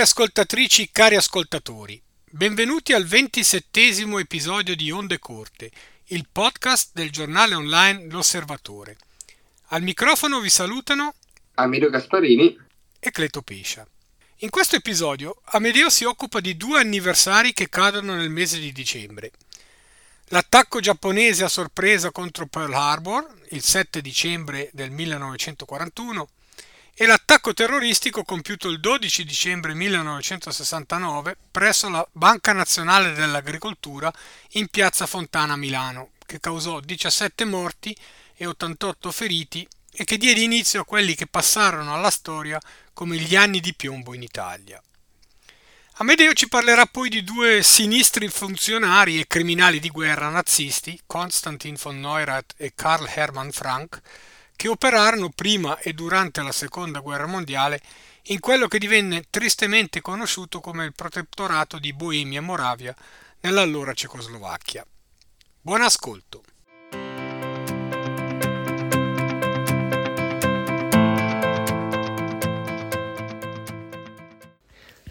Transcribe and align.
Care 0.00 0.12
ascoltatrici, 0.12 0.88
cari 0.90 1.16
ascoltatori, 1.16 2.00
benvenuti 2.30 2.94
al 2.94 3.04
ventisettesimo 3.04 4.18
episodio 4.18 4.74
di 4.74 4.90
Onde 4.90 5.18
Corte, 5.18 5.70
il 6.06 6.26
podcast 6.32 6.92
del 6.94 7.10
giornale 7.10 7.54
online 7.54 8.06
L'Osservatore. 8.08 8.96
Al 9.66 9.82
microfono 9.82 10.40
vi 10.40 10.48
salutano 10.48 11.12
Amedeo 11.56 11.90
Gasparini 11.90 12.58
e 12.98 13.10
Cleto 13.10 13.42
Pescia. 13.42 13.86
In 14.38 14.48
questo 14.48 14.76
episodio 14.76 15.42
Amedeo 15.44 15.90
si 15.90 16.04
occupa 16.04 16.40
di 16.40 16.56
due 16.56 16.80
anniversari 16.80 17.52
che 17.52 17.68
cadono 17.68 18.14
nel 18.14 18.30
mese 18.30 18.58
di 18.58 18.72
dicembre. 18.72 19.32
L'attacco 20.28 20.80
giapponese 20.80 21.44
a 21.44 21.48
sorpresa 21.48 22.10
contro 22.10 22.46
Pearl 22.46 22.72
Harbor, 22.72 23.34
il 23.50 23.62
7 23.62 24.00
dicembre 24.00 24.70
del 24.72 24.90
1941, 24.90 26.28
e 27.02 27.06
l'attacco 27.06 27.54
terroristico 27.54 28.24
compiuto 28.24 28.68
il 28.68 28.78
12 28.78 29.24
dicembre 29.24 29.72
1969 29.72 31.34
presso 31.50 31.88
la 31.88 32.06
Banca 32.12 32.52
Nazionale 32.52 33.14
dell'Agricoltura 33.14 34.12
in 34.50 34.68
piazza 34.68 35.06
Fontana 35.06 35.54
a 35.54 35.56
Milano, 35.56 36.10
che 36.26 36.40
causò 36.40 36.78
17 36.78 37.46
morti 37.46 37.96
e 38.36 38.44
88 38.44 39.10
feriti 39.12 39.66
e 39.90 40.04
che 40.04 40.18
diede 40.18 40.42
inizio 40.42 40.82
a 40.82 40.84
quelli 40.84 41.14
che 41.14 41.26
passarono 41.26 41.94
alla 41.94 42.10
storia 42.10 42.60
come 42.92 43.16
gli 43.16 43.34
anni 43.34 43.60
di 43.60 43.72
piombo 43.72 44.12
in 44.12 44.22
Italia. 44.22 44.78
Amedeo 45.94 46.34
ci 46.34 46.48
parlerà 46.48 46.84
poi 46.84 47.08
di 47.08 47.24
due 47.24 47.62
sinistri 47.62 48.28
funzionari 48.28 49.18
e 49.18 49.26
criminali 49.26 49.80
di 49.80 49.88
guerra 49.88 50.28
nazisti, 50.28 51.00
Konstantin 51.06 51.78
von 51.80 51.98
Neurath 51.98 52.52
e 52.58 52.74
Karl 52.74 53.08
Hermann 53.08 53.48
Frank, 53.48 54.02
che 54.60 54.68
operarono 54.68 55.30
prima 55.30 55.78
e 55.78 55.94
durante 55.94 56.42
la 56.42 56.52
seconda 56.52 57.00
guerra 57.00 57.24
mondiale 57.24 57.80
in 58.24 58.40
quello 58.40 58.68
che 58.68 58.78
divenne 58.78 59.24
tristemente 59.30 60.02
conosciuto 60.02 60.60
come 60.60 60.84
il 60.84 60.92
protettorato 60.92 61.78
di 61.78 61.94
Boemia 61.94 62.40
e 62.40 62.42
Moravia 62.42 62.94
nell'allora 63.40 63.94
Cecoslovacchia. 63.94 64.84
Buon 65.62 65.80
ascolto! 65.80 66.42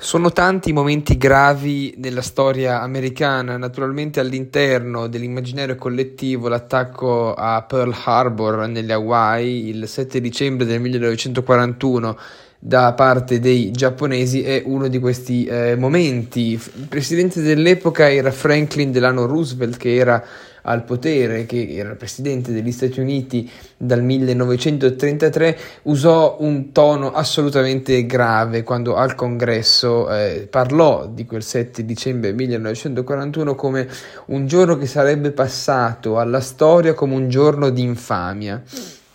Sono 0.01 0.31
tanti 0.31 0.69
i 0.69 0.73
momenti 0.73 1.17
gravi 1.17 1.93
della 1.97 2.21
storia 2.21 2.81
americana, 2.81 3.57
naturalmente 3.57 4.21
all'interno 4.21 5.07
dell'immaginario 5.07 5.75
collettivo 5.75 6.47
l'attacco 6.47 7.33
a 7.33 7.61
Pearl 7.63 7.93
Harbor 8.05 8.65
nelle 8.69 8.93
Hawaii 8.93 9.67
il 9.67 9.89
7 9.89 10.21
dicembre 10.21 10.65
del 10.65 10.79
1941 10.79 12.17
da 12.61 12.91
parte 12.91 13.39
dei 13.39 13.71
giapponesi 13.71 14.43
è 14.43 14.61
uno 14.65 14.89
di 14.89 14.99
questi 14.99 15.45
eh, 15.45 15.77
momenti. 15.77 16.51
Il 16.51 16.87
presidente 16.89 17.41
dell'epoca 17.41 18.11
era 18.11 18.31
Franklin 18.31 18.91
Delano 18.91 19.25
Roosevelt 19.25 19.77
che 19.77 19.95
era 19.95 20.21
al 20.63 20.83
potere, 20.83 21.45
che 21.45 21.69
era 21.71 21.95
presidente 21.95 22.51
degli 22.51 22.73
Stati 22.73 22.99
Uniti 22.99 23.49
dal 23.77 24.03
1933, 24.03 25.57
usò 25.83 26.35
un 26.41 26.73
tono 26.73 27.13
assolutamente 27.13 28.05
grave 28.05 28.63
quando 28.63 28.95
al 28.95 29.15
congresso 29.15 30.13
eh, 30.13 30.47
parlò 30.49 31.07
di 31.07 31.25
quel 31.25 31.43
7 31.43 31.85
dicembre 31.85 32.33
1941 32.33 33.55
come 33.55 33.87
un 34.25 34.47
giorno 34.47 34.77
che 34.77 34.85
sarebbe 34.85 35.31
passato 35.31 36.19
alla 36.19 36.41
storia 36.41 36.93
come 36.93 37.15
un 37.15 37.29
giorno 37.29 37.69
di 37.69 37.81
infamia. 37.81 38.61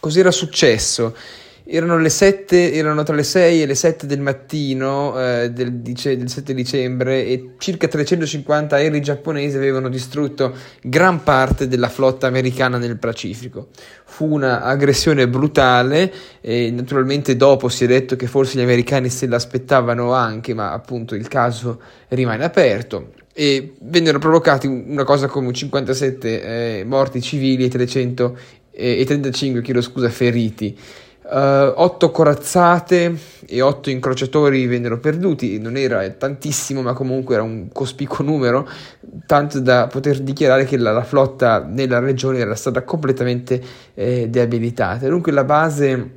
Così 0.00 0.20
era 0.20 0.30
successo 0.30 1.14
erano 1.66 1.98
le 1.98 2.10
7, 2.10 2.74
erano 2.74 3.02
tra 3.04 3.14
le 3.14 3.22
6 3.22 3.62
e 3.62 3.66
le 3.66 3.74
7 3.74 4.06
del 4.06 4.20
mattino 4.20 5.18
eh, 5.18 5.50
del, 5.50 5.72
dice, 5.76 6.16
del, 6.16 6.28
7 6.28 6.52
dicembre 6.52 7.24
e 7.24 7.54
circa 7.58 7.88
350 7.88 8.76
aerei 8.76 9.00
giapponesi 9.00 9.56
avevano 9.56 9.88
distrutto 9.88 10.54
gran 10.82 11.22
parte 11.22 11.66
della 11.66 11.88
flotta 11.88 12.26
americana 12.26 12.76
nel 12.76 12.98
Pacifico. 12.98 13.68
Fu 14.04 14.34
un'aggressione 14.34 15.26
brutale 15.26 16.12
e 16.42 16.70
naturalmente 16.70 17.34
dopo 17.34 17.68
si 17.68 17.84
è 17.84 17.86
detto 17.86 18.14
che 18.14 18.26
forse 18.26 18.58
gli 18.58 18.62
americani 18.62 19.08
se 19.08 19.26
l'aspettavano 19.26 20.12
anche, 20.12 20.52
ma 20.52 20.72
appunto 20.72 21.14
il 21.14 21.28
caso 21.28 21.80
rimane 22.08 22.44
aperto 22.44 23.12
e 23.32 23.74
vennero 23.80 24.20
provocati 24.20 24.68
una 24.68 25.02
cosa 25.02 25.26
come 25.26 25.52
57 25.52 26.78
eh, 26.78 26.84
morti 26.84 27.20
civili 27.20 27.64
e 27.64 27.68
300 27.68 28.38
eh, 28.70 29.00
e 29.00 29.04
35 29.04 29.62
chiedo 29.62 29.80
scusa, 29.80 30.08
feriti. 30.08 30.76
Uh, 31.24 31.72
otto 31.76 32.10
corazzate 32.10 33.16
e 33.46 33.62
otto 33.62 33.88
incrociatori 33.88 34.66
vennero 34.66 34.98
perduti, 34.98 35.58
non 35.58 35.78
era 35.78 36.06
tantissimo, 36.10 36.82
ma 36.82 36.92
comunque 36.92 37.34
era 37.34 37.42
un 37.42 37.68
cospicuo 37.72 38.22
numero, 38.22 38.68
tanto 39.24 39.58
da 39.60 39.86
poter 39.86 40.20
dichiarare 40.20 40.66
che 40.66 40.76
la, 40.76 40.92
la 40.92 41.02
flotta 41.02 41.64
nella 41.66 41.98
regione 41.98 42.40
era 42.40 42.54
stata 42.54 42.82
completamente 42.82 43.58
eh, 43.94 44.28
deabilitata. 44.28 45.08
Dunque 45.08 45.32
la 45.32 45.44
base 45.44 46.10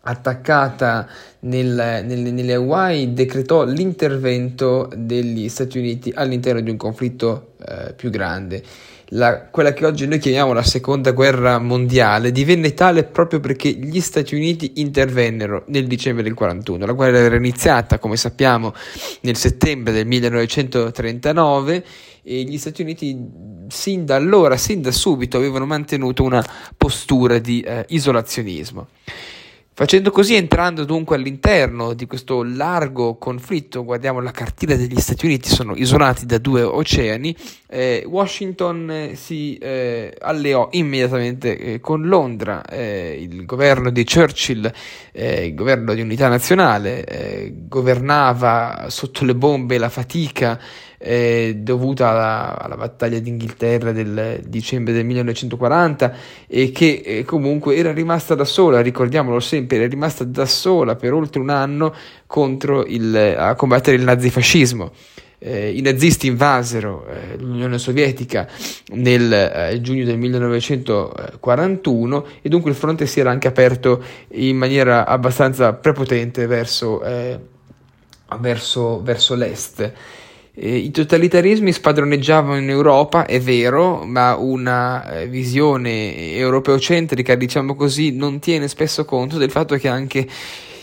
attaccata 0.00 1.06
nel, 1.40 2.02
nel, 2.04 2.32
nelle 2.32 2.54
Hawaii 2.54 3.12
decretò 3.12 3.64
l'intervento 3.64 4.90
degli 4.96 5.48
Stati 5.48 5.78
Uniti 5.78 6.12
all'interno 6.12 6.60
di 6.60 6.70
un 6.70 6.76
conflitto 6.76 7.52
eh, 7.64 7.92
più 7.94 8.10
grande 8.10 8.62
la, 9.08 9.48
quella 9.50 9.72
che 9.72 9.84
oggi 9.84 10.06
noi 10.06 10.18
chiamiamo 10.18 10.52
la 10.52 10.62
seconda 10.62 11.12
guerra 11.12 11.58
mondiale 11.58 12.32
divenne 12.32 12.74
tale 12.74 13.04
proprio 13.04 13.40
perché 13.40 13.68
gli 13.70 14.00
Stati 14.00 14.34
Uniti 14.34 14.72
intervennero 14.76 15.64
nel 15.68 15.86
dicembre 15.86 16.22
del 16.22 16.34
41. 16.34 16.86
La 16.86 16.92
guerra 16.92 17.18
era 17.18 17.36
iniziata, 17.36 17.98
come 17.98 18.16
sappiamo, 18.16 18.72
nel 19.20 19.36
settembre 19.36 19.92
del 19.92 20.06
1939 20.06 21.84
e 22.22 22.42
gli 22.42 22.56
Stati 22.56 22.82
Uniti 22.82 23.16
sin 23.68 24.06
da 24.06 24.16
allora, 24.16 24.56
sin 24.56 24.80
da 24.80 24.90
subito, 24.90 25.36
avevano 25.36 25.66
mantenuto 25.66 26.22
una 26.22 26.44
postura 26.76 27.38
di 27.38 27.60
eh, 27.60 27.84
isolazionismo. 27.88 28.88
Facendo 29.76 30.12
così, 30.12 30.36
entrando 30.36 30.84
dunque 30.84 31.16
all'interno 31.16 31.94
di 31.94 32.06
questo 32.06 32.44
largo 32.44 33.16
conflitto, 33.16 33.82
guardiamo 33.82 34.20
la 34.20 34.30
cartina 34.30 34.76
degli 34.76 35.00
Stati 35.00 35.26
Uniti, 35.26 35.48
sono 35.48 35.74
isolati 35.74 36.26
da 36.26 36.38
due 36.38 36.62
oceani, 36.62 37.34
eh, 37.74 38.04
Washington 38.06 38.88
eh, 38.88 39.16
si 39.16 39.58
eh, 39.58 40.16
alleò 40.20 40.68
immediatamente 40.70 41.58
eh, 41.58 41.80
con 41.80 42.02
Londra, 42.02 42.64
eh, 42.64 43.18
il 43.20 43.44
governo 43.44 43.90
di 43.90 44.04
Churchill, 44.04 44.72
eh, 45.10 45.46
il 45.46 45.54
governo 45.56 45.92
di 45.92 46.00
unità 46.00 46.28
nazionale, 46.28 47.52
governava 47.66 48.86
sotto 48.90 49.24
le 49.24 49.34
bombe 49.34 49.78
la 49.78 49.88
fatica 49.88 50.60
dovuta 51.56 52.08
alla, 52.08 52.58
alla, 52.58 52.76
battaglia 52.76 53.18
d'Inghilterra 53.18 53.92
del 53.92 54.40
dicembre 54.46 54.94
del 54.94 55.04
1940 55.04 56.14
e 56.46 56.70
che 56.70 57.24
comunque 57.26 57.76
era 57.76 57.92
rimasta 57.92 58.34
da 58.34 58.46
sola, 58.46 58.80
ricordiamolo 58.80 59.38
sempre, 59.38 59.63
era 59.70 59.86
rimasta 59.86 60.24
da 60.24 60.46
sola 60.46 60.96
per 60.96 61.12
oltre 61.12 61.40
un 61.40 61.50
anno 61.50 61.94
il, 62.86 63.34
a 63.36 63.54
combattere 63.54 63.96
il 63.96 64.02
nazifascismo. 64.02 64.90
Eh, 65.38 65.76
I 65.76 65.82
nazisti 65.82 66.26
invasero 66.26 67.06
eh, 67.06 67.36
l'Unione 67.36 67.78
Sovietica 67.78 68.48
nel 68.94 69.30
eh, 69.30 69.78
giugno 69.82 70.04
del 70.04 70.16
1941 70.16 72.26
e 72.40 72.48
dunque 72.48 72.70
il 72.70 72.76
fronte 72.76 73.04
si 73.06 73.20
era 73.20 73.30
anche 73.30 73.48
aperto 73.48 74.02
in 74.28 74.56
maniera 74.56 75.04
abbastanza 75.06 75.74
prepotente 75.74 76.46
verso, 76.46 77.02
eh, 77.02 77.38
verso, 78.38 79.02
verso 79.02 79.34
l'est. 79.34 79.92
Eh, 80.56 80.76
I 80.76 80.90
totalitarismi 80.92 81.72
spadroneggiavano 81.72 82.58
in 82.58 82.70
Europa, 82.70 83.26
è 83.26 83.40
vero, 83.40 84.04
ma 84.04 84.36
una 84.36 85.04
eh, 85.10 85.26
visione 85.26 86.32
europeocentrica, 86.36 87.34
diciamo 87.34 87.74
così, 87.74 88.14
non 88.14 88.38
tiene 88.38 88.68
spesso 88.68 89.04
conto 89.04 89.36
del 89.36 89.50
fatto 89.50 89.74
che 89.74 89.88
anche 89.88 90.24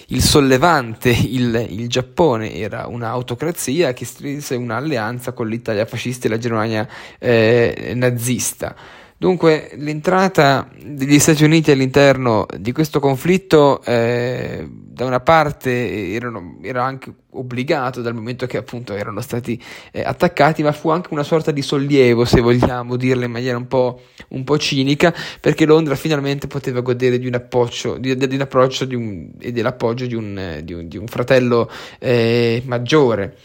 il 0.07 0.21
sollevante, 0.21 1.09
il, 1.09 1.67
il 1.69 1.87
Giappone, 1.87 2.53
era 2.53 2.87
un'autocrazia 2.87 3.93
che 3.93 4.03
strinse 4.03 4.55
un'alleanza 4.55 5.31
con 5.31 5.47
l'Italia 5.47 5.85
fascista 5.85 6.27
e 6.27 6.31
la 6.31 6.37
Germania 6.37 6.85
eh, 7.17 7.93
nazista. 7.95 8.75
Dunque, 9.21 9.69
l'entrata 9.75 10.67
degli 10.83 11.19
Stati 11.19 11.43
Uniti 11.43 11.69
all'interno 11.69 12.47
di 12.57 12.71
questo 12.71 12.99
conflitto, 12.99 13.79
eh, 13.83 14.67
da 14.67 15.05
una 15.05 15.19
parte 15.19 16.11
erano, 16.11 16.57
era 16.63 16.83
anche 16.83 17.13
obbligato 17.29 18.01
dal 18.01 18.15
momento 18.15 18.47
che 18.47 18.57
appunto 18.57 18.95
erano 18.95 19.21
stati 19.21 19.61
eh, 19.91 20.01
attaccati, 20.01 20.63
ma 20.63 20.71
fu 20.71 20.89
anche 20.89 21.09
una 21.11 21.21
sorta 21.21 21.51
di 21.51 21.61
sollievo, 21.61 22.25
se 22.25 22.41
vogliamo 22.41 22.95
dirla 22.95 23.25
in 23.25 23.31
maniera 23.31 23.57
un 23.57 23.67
po', 23.67 24.01
un 24.29 24.43
po 24.43 24.57
cinica, 24.57 25.13
perché 25.39 25.67
Londra 25.67 25.93
finalmente 25.93 26.47
poteva 26.47 26.79
godere 26.79 27.19
di 27.19 27.27
un 27.27 27.35
appoggio, 27.35 27.99
di, 27.99 28.17
di 28.17 28.33
un 28.33 28.41
approccio 28.41 28.85
di 28.85 28.95
un, 28.95 29.33
e 29.39 29.51
dell'appoggio 29.51 30.07
di 30.07 30.15
un, 30.15 30.61
di 30.63 30.73
un, 30.73 30.87
di 30.87 30.97
un 30.97 31.05
fratello 31.05 31.69
eh, 31.99 32.63
maggiore. 32.65 33.37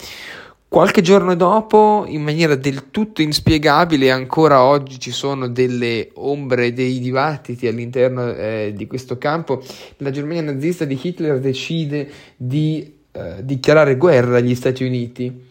Qualche 0.69 1.01
giorno 1.01 1.33
dopo, 1.35 2.03
in 2.07 2.21
maniera 2.21 2.55
del 2.55 2.91
tutto 2.91 3.21
inspiegabile, 3.21 4.11
ancora 4.11 4.63
oggi 4.63 4.99
ci 4.99 5.11
sono 5.11 5.47
delle 5.47 6.09
ombre, 6.15 6.73
dei 6.73 6.99
dibattiti 6.99 7.67
all'interno 7.67 8.33
eh, 8.33 8.73
di 8.75 8.85
questo 8.85 9.17
campo, 9.17 9.63
la 9.97 10.11
Germania 10.11 10.41
nazista 10.41 10.83
di 10.83 10.99
Hitler 11.01 11.39
decide 11.39 12.11
di 12.35 12.95
eh, 13.13 13.45
dichiarare 13.45 13.95
guerra 13.95 14.37
agli 14.37 14.55
Stati 14.55 14.83
Uniti. 14.83 15.45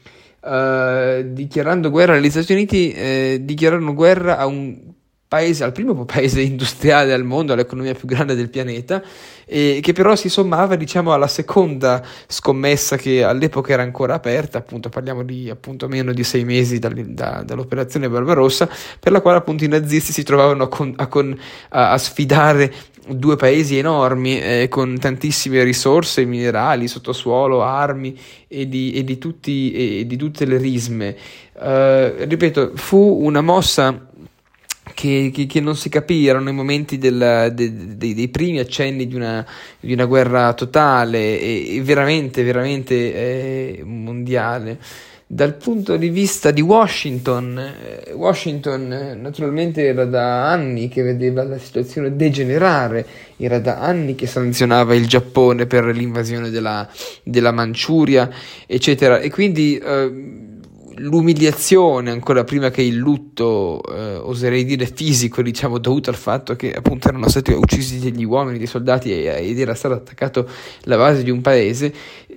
Uh, 0.46 1.32
dichiarando 1.32 1.90
guerra 1.90 2.14
agli 2.14 2.30
Stati 2.30 2.52
Uniti, 2.52 2.92
eh, 2.92 3.40
dichiararono 3.42 3.94
guerra 3.94 4.36
a 4.36 4.46
un 4.46 4.78
paese, 5.28 5.64
al 5.64 5.72
primo 5.72 6.04
paese 6.06 6.40
industriale 6.40 7.12
al 7.12 7.24
mondo, 7.24 7.52
all'economia 7.52 7.94
più 7.94 8.06
grande 8.06 8.34
del 8.34 8.48
pianeta, 8.48 9.02
e 9.44 9.80
che 9.82 9.92
però 9.92 10.16
si 10.16 10.28
sommava 10.28 10.76
diciamo, 10.76 11.12
alla 11.12 11.28
seconda 11.28 12.02
scommessa 12.26 12.96
che 12.96 13.22
all'epoca 13.22 13.72
era 13.72 13.82
ancora 13.82 14.14
aperta, 14.14 14.58
appunto 14.58 14.88
parliamo 14.88 15.22
di 15.22 15.48
appunto, 15.50 15.88
meno 15.88 16.12
di 16.12 16.24
sei 16.24 16.44
mesi 16.44 16.78
da, 16.78 16.90
da, 16.92 17.42
dall'operazione 17.44 18.08
Barbarossa, 18.08 18.68
per 18.98 19.12
la 19.12 19.20
quale 19.20 19.38
appunto 19.38 19.64
i 19.64 19.68
nazisti 19.68 20.12
si 20.12 20.22
trovavano 20.22 20.64
a, 20.64 20.68
con, 20.68 20.92
a, 20.96 21.06
con, 21.06 21.38
a, 21.70 21.92
a 21.92 21.98
sfidare 21.98 22.72
due 23.08 23.36
paesi 23.36 23.78
enormi 23.78 24.40
eh, 24.40 24.66
con 24.68 24.98
tantissime 24.98 25.62
risorse 25.62 26.24
minerali, 26.24 26.88
sottosuolo, 26.88 27.62
armi 27.62 28.18
e 28.48 28.68
di, 28.68 28.92
e 28.92 29.04
di, 29.04 29.18
tutti, 29.18 30.00
e 30.00 30.06
di 30.06 30.16
tutte 30.16 30.44
le 30.44 30.56
risme. 30.56 31.16
Uh, 31.52 32.24
ripeto, 32.24 32.72
fu 32.74 32.98
una 33.22 33.40
mossa 33.40 34.08
che, 34.96 35.30
che, 35.32 35.44
che, 35.44 35.60
non 35.60 35.76
si 35.76 35.90
capì, 35.90 36.26
erano 36.26 36.48
i 36.48 36.54
momenti 36.54 36.96
del, 36.96 37.52
de, 37.52 37.96
de, 37.98 38.14
dei 38.14 38.28
primi 38.28 38.58
accenni 38.58 39.06
di 39.06 39.14
una, 39.14 39.44
di 39.78 39.92
una 39.92 40.06
guerra 40.06 40.54
totale 40.54 41.38
e, 41.38 41.76
e 41.76 41.82
veramente, 41.82 42.42
veramente 42.42 42.94
eh, 42.94 43.82
mondiale. 43.84 44.78
Dal 45.28 45.54
punto 45.54 45.96
di 45.96 46.08
vista 46.08 46.50
di 46.50 46.62
Washington, 46.62 47.58
eh, 47.58 48.12
Washington 48.12 48.92
eh, 48.92 49.14
naturalmente 49.14 49.84
era 49.84 50.06
da 50.06 50.50
anni 50.50 50.88
che 50.88 51.02
vedeva 51.02 51.44
la 51.44 51.58
situazione 51.58 52.16
degenerare, 52.16 53.04
era 53.36 53.58
da 53.58 53.80
anni 53.80 54.14
che 54.14 54.26
sanzionava 54.26 54.94
il 54.94 55.06
Giappone 55.06 55.66
per 55.66 55.84
l'invasione 55.84 56.48
della, 56.48 56.88
della 57.22 57.52
Manciuria, 57.52 58.30
eccetera, 58.66 59.18
e 59.18 59.28
quindi 59.28 59.76
eh, 59.76 60.55
l'umiliazione 60.98 62.10
ancora 62.10 62.44
prima 62.44 62.70
che 62.70 62.82
il 62.82 62.96
lutto, 62.96 63.82
eh, 63.82 64.16
oserei 64.16 64.64
dire 64.64 64.86
fisico, 64.86 65.42
diciamo, 65.42 65.78
dovuto 65.78 66.10
al 66.10 66.16
fatto 66.16 66.56
che 66.56 66.72
appunto 66.72 67.08
erano 67.08 67.28
stati 67.28 67.52
uccisi 67.52 67.98
degli 67.98 68.24
uomini, 68.24 68.58
dei 68.58 68.66
soldati 68.66 69.24
ed 69.24 69.58
era 69.58 69.74
stato 69.74 69.94
attaccato 69.94 70.48
la 70.82 70.96
base 70.96 71.22
di 71.22 71.30
un 71.30 71.40
paese, 71.40 71.92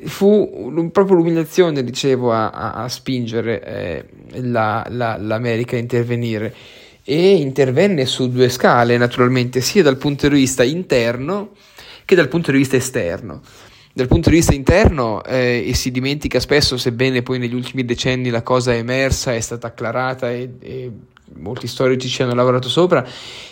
fu 0.05 0.89
proprio 0.91 1.15
l'umiliazione, 1.15 1.83
dicevo, 1.83 2.31
a, 2.31 2.49
a, 2.49 2.73
a 2.83 2.89
spingere 2.89 3.63
eh, 3.63 4.05
la, 4.41 4.85
la, 4.89 5.17
l'America 5.17 5.75
a 5.75 5.79
intervenire. 5.79 6.53
E 7.03 7.35
intervenne 7.37 8.05
su 8.05 8.29
due 8.29 8.49
scale, 8.49 8.95
naturalmente, 8.97 9.61
sia 9.61 9.81
dal 9.81 9.97
punto 9.97 10.27
di 10.27 10.35
vista 10.35 10.63
interno 10.63 11.51
che 12.05 12.15
dal 12.15 12.27
punto 12.27 12.51
di 12.51 12.57
vista 12.57 12.75
esterno. 12.75 13.41
Dal 13.99 14.07
punto 14.07 14.29
di 14.29 14.37
vista 14.37 14.53
interno, 14.53 15.21
eh, 15.25 15.65
e 15.67 15.73
si 15.73 15.91
dimentica 15.91 16.39
spesso, 16.39 16.77
sebbene 16.77 17.21
poi 17.21 17.37
negli 17.37 17.53
ultimi 17.53 17.83
decenni 17.83 18.29
la 18.29 18.43
cosa 18.43 18.71
è 18.71 18.77
emersa, 18.77 19.33
è 19.33 19.39
stata 19.41 19.67
acclarata 19.67 20.31
e, 20.31 20.53
e 20.61 20.91
molti 21.33 21.67
storici 21.67 22.07
ci 22.07 22.21
hanno 22.21 22.33
lavorato 22.33 22.69
sopra, 22.69 23.05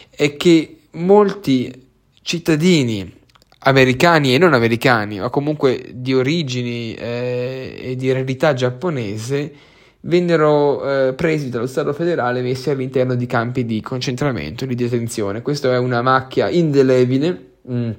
è 0.10 0.38
che 0.38 0.84
molti 0.92 1.90
cittadini 2.22 3.14
americani 3.60 4.36
e 4.36 4.38
non 4.38 4.54
americani, 4.54 5.20
ma 5.20 5.30
comunque 5.30 5.84
di 5.94 6.14
origini 6.14 6.94
eh, 6.94 7.78
e 7.78 7.96
di 7.98 8.08
eredità 8.08 8.54
giapponese, 8.54 9.54
vennero 10.00 11.10
eh, 11.10 11.14
presi 11.14 11.50
dallo 11.50 11.68
Stato 11.68 11.92
federale 11.92 12.40
e 12.40 12.44
messi 12.44 12.70
all'interno 12.70 13.16
di 13.16 13.26
campi 13.26 13.66
di 13.66 13.82
concentramento 13.82 14.64
e 14.64 14.68
di 14.68 14.76
detenzione. 14.76 15.42
Questa 15.42 15.74
è 15.74 15.78
una 15.78 16.02
macchia 16.02 16.48
indelebile. 16.48 17.56
Mm 17.70 17.92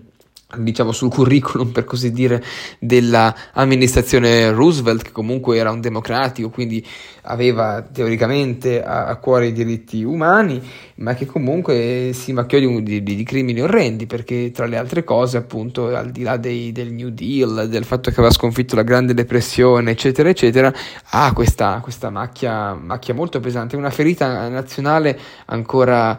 diciamo 0.57 0.93
sul 0.93 1.11
curriculum 1.11 1.73
per 1.73 1.85
così 1.85 2.11
dire 2.11 2.43
dell'amministrazione 2.79 4.51
Roosevelt 4.51 5.03
che 5.03 5.13
comunque 5.13 5.59
era 5.59 5.71
un 5.71 5.81
democratico 5.81 6.49
quindi 6.49 6.85
aveva 7.23 7.83
teoricamente 7.83 8.83
a, 8.83 9.07
a 9.07 9.17
cuore 9.17 9.49
i 9.49 9.53
diritti 9.53 10.03
umani 10.03 10.61
ma 10.97 11.15
che 11.15 11.27
comunque 11.27 12.13
si 12.15 12.33
macchiò 12.33 12.59
di, 12.59 12.83
di, 12.83 13.03
di, 13.03 13.23
crimini 13.25 13.61
orrendi 13.61 14.07
perché 14.07 14.51
tra 14.51 14.67
le 14.67 14.79
altre 14.79 15.05
cose 15.05 15.37
appunto 15.37 15.95
al 15.95 16.11
di 16.11 16.23
là 16.23 16.39
dei, 16.39 16.73
del 16.73 16.93
New 16.93 17.11
Deal 17.11 17.69
del 17.69 17.85
fatto 17.85 18.11
che 18.11 18.17
aveva 18.19 18.33
sconfitto 18.33 18.75
la 18.75 18.83
Grande 18.83 19.13
Depressione 19.13 19.91
eccetera 19.91 20.31
eccetera 20.31 20.73
ha 21.11 21.33
questa, 21.33 21.81
questa 21.83 22.11
macchia, 22.11 22.75
macchia, 22.75 23.15
molto 23.15 23.41
pesante 23.41 23.77
una 23.77 23.91
ferita 23.91 24.49
nazionale 24.49 25.19
ancora, 25.47 26.19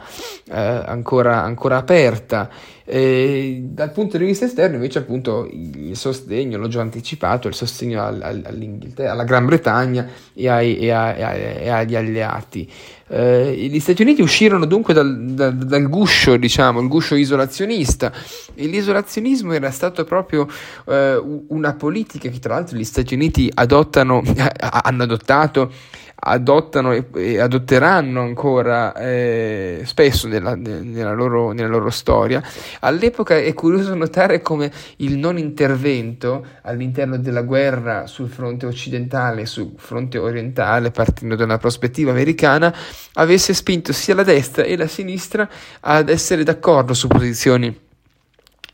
eh, 0.50 0.84
ancora, 0.86 1.44
ancora 1.44 1.78
aperta. 1.78 2.50
E 2.86 3.60
dal 3.66 3.92
punto 3.92 4.18
di 4.18 4.19
vista 4.26 4.46
esterno, 4.46 4.76
invece, 4.76 5.00
appunto, 5.00 5.50
il 5.52 5.96
sostegno, 5.96 6.58
l'ho 6.58 6.68
già 6.68 6.82
anticipato, 6.82 7.48
il 7.48 7.54
sostegno 7.54 8.04
al, 8.04 8.22
al, 8.22 8.44
all'Inghilterra, 8.46 9.12
alla 9.12 9.24
Gran 9.24 9.46
Bretagna 9.46 10.08
e, 10.34 10.48
ai, 10.48 10.78
e, 10.78 10.92
ai, 10.92 11.64
e 11.64 11.70
agli 11.70 11.96
alleati. 11.96 12.72
Eh, 13.08 13.56
gli 13.56 13.80
Stati 13.80 14.04
Uniti 14.04 14.22
uscirono 14.22 14.66
dunque 14.66 14.94
dal, 14.94 15.32
dal, 15.32 15.56
dal, 15.56 15.88
guscio, 15.90 16.38
diciamo, 16.38 16.80
il 16.80 16.88
guscio 16.88 17.16
isolazionista, 17.16 18.14
e 18.54 18.68
l'isolazionismo 18.68 19.54
era 19.54 19.72
stato 19.72 20.04
proprio 20.04 20.48
eh, 20.86 21.22
una 21.48 21.74
politica 21.74 22.30
che, 22.30 22.40
tra 22.40 22.56
l'altro, 22.56 22.78
gli 22.78 22.84
Stati 22.84 23.14
Uniti 23.14 23.50
adottano, 23.54 24.22
hanno 24.60 25.04
adottato 25.04 25.72
adottano 26.22 26.92
e, 26.92 27.06
e 27.16 27.40
adotteranno 27.40 28.22
ancora 28.22 28.94
eh, 28.96 29.82
spesso 29.86 30.28
nella, 30.28 30.56
nella, 30.56 31.14
loro, 31.14 31.52
nella, 31.52 31.70
loro, 31.70 31.90
storia. 31.90 32.44
All'epoca 32.82 33.38
è 33.38 33.54
curioso 33.54 33.96
notare 33.96 34.42
come 34.42 34.72
il 34.98 35.18
non 35.18 35.38
intervento 35.38 36.46
all'interno 36.64 37.18
della 37.18 37.42
guerra 37.42 38.06
sul 38.08 38.30
fronte 38.30 38.66
occidentale 38.66 39.42
e 39.42 39.46
sul 39.46 39.74
fronte 39.78 40.18
orientale, 40.18 40.92
partendo 40.92 41.36
da 41.36 41.46
una 41.46 41.58
prospettiva 41.58 42.12
americana, 42.12 42.76
avesse 43.14 43.54
spinto 43.54 43.94
sia 43.94 44.16
la 44.16 44.24
destra 44.24 44.64
e 44.64 44.76
la 44.76 44.88
sinistra 44.88 45.48
ad 45.80 46.10
essere 46.10 46.44
d'accordo 46.44 46.94
su 46.94 47.08
posizioni 47.08 47.88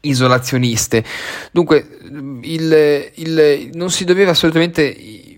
isolazioniste. 0.02 1.04
Dunque, 1.52 1.88
il, 2.42 3.12
il, 3.16 3.70
non 3.74 3.90
si 3.90 4.06
doveva 4.06 4.32
assolutamente 4.32 4.84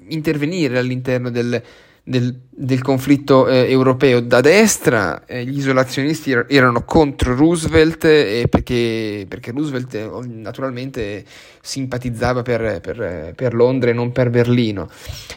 intervenire 0.10 0.78
all'interno 0.78 1.30
del, 1.30 1.62
del, 2.08 2.40
del 2.50 2.82
conflitto 2.82 3.50
eh, 3.50 3.70
europeo. 3.70 4.22
Da 4.22 4.40
destra 4.40 5.26
eh, 5.26 5.44
gli 5.44 5.58
isolazionisti 5.58 6.32
er- 6.32 6.46
erano 6.48 6.86
contro 6.86 7.36
Roosevelt 7.36 8.06
eh, 8.06 8.48
perché, 8.50 9.26
perché, 9.28 9.52
Roosevelt 9.52 9.94
eh, 9.94 10.10
naturalmente 10.26 11.26
simpatizzava 11.62 12.44
per, 12.44 12.80
per, 12.80 13.34
per, 13.36 13.54
Londra 13.54 13.90
e 13.90 13.94
non 13.94 14.14
per 14.14 14.30
Berlino. 14.30 14.90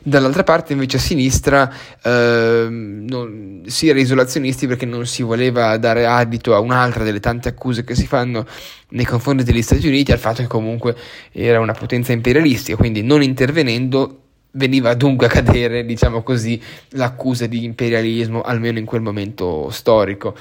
Dall'altra 0.04 0.44
parte 0.44 0.72
invece 0.72 0.98
a 0.98 1.00
sinistra 1.00 1.72
ehm, 2.04 3.04
non, 3.08 3.62
si 3.66 3.88
era 3.88 3.98
isolazionisti 3.98 4.68
perché 4.68 4.86
non 4.86 5.06
si 5.06 5.24
voleva 5.24 5.76
dare 5.76 6.06
adito 6.06 6.54
a 6.54 6.60
un'altra 6.60 7.02
delle 7.02 7.18
tante 7.18 7.48
accuse 7.48 7.82
che 7.82 7.96
si 7.96 8.06
fanno 8.06 8.46
nei 8.90 9.04
confronti 9.04 9.42
degli 9.42 9.62
Stati 9.62 9.88
Uniti 9.88 10.12
al 10.12 10.18
fatto 10.18 10.42
che 10.42 10.48
comunque 10.48 10.94
era 11.32 11.58
una 11.58 11.72
potenza 11.72 12.12
imperialistica, 12.12 12.76
quindi 12.76 13.02
non 13.02 13.22
intervenendo 13.24 14.20
veniva 14.52 14.94
dunque 14.94 15.26
a 15.26 15.30
cadere, 15.30 15.84
diciamo 15.84 16.22
così, 16.22 16.60
l'accusa 16.90 17.46
di 17.46 17.64
imperialismo, 17.64 18.40
almeno 18.42 18.78
in 18.78 18.84
quel 18.84 19.02
momento 19.02 19.70
storico. 19.70 20.36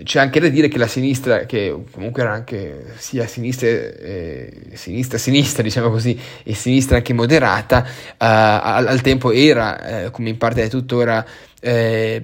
C'è 0.00 0.20
anche 0.20 0.38
da 0.38 0.48
dire 0.48 0.68
che 0.68 0.78
la 0.78 0.86
sinistra, 0.86 1.40
che 1.40 1.74
comunque 1.90 2.22
era 2.22 2.32
anche 2.32 2.92
sia 2.98 3.26
sinistra, 3.26 3.66
eh, 3.66 4.70
sinistra, 4.74 5.18
sinistra, 5.18 5.62
diciamo 5.62 5.90
così, 5.90 6.16
e 6.44 6.54
sinistra 6.54 6.98
anche 6.98 7.12
moderata, 7.12 7.84
eh, 7.84 8.14
al, 8.18 8.86
al, 8.86 9.00
tempo 9.00 9.32
era, 9.32 10.04
eh, 10.04 10.10
come 10.12 10.28
in 10.28 10.38
parte 10.38 10.62
è 10.62 10.68
tuttora, 10.68 11.26
eh, 11.60 12.22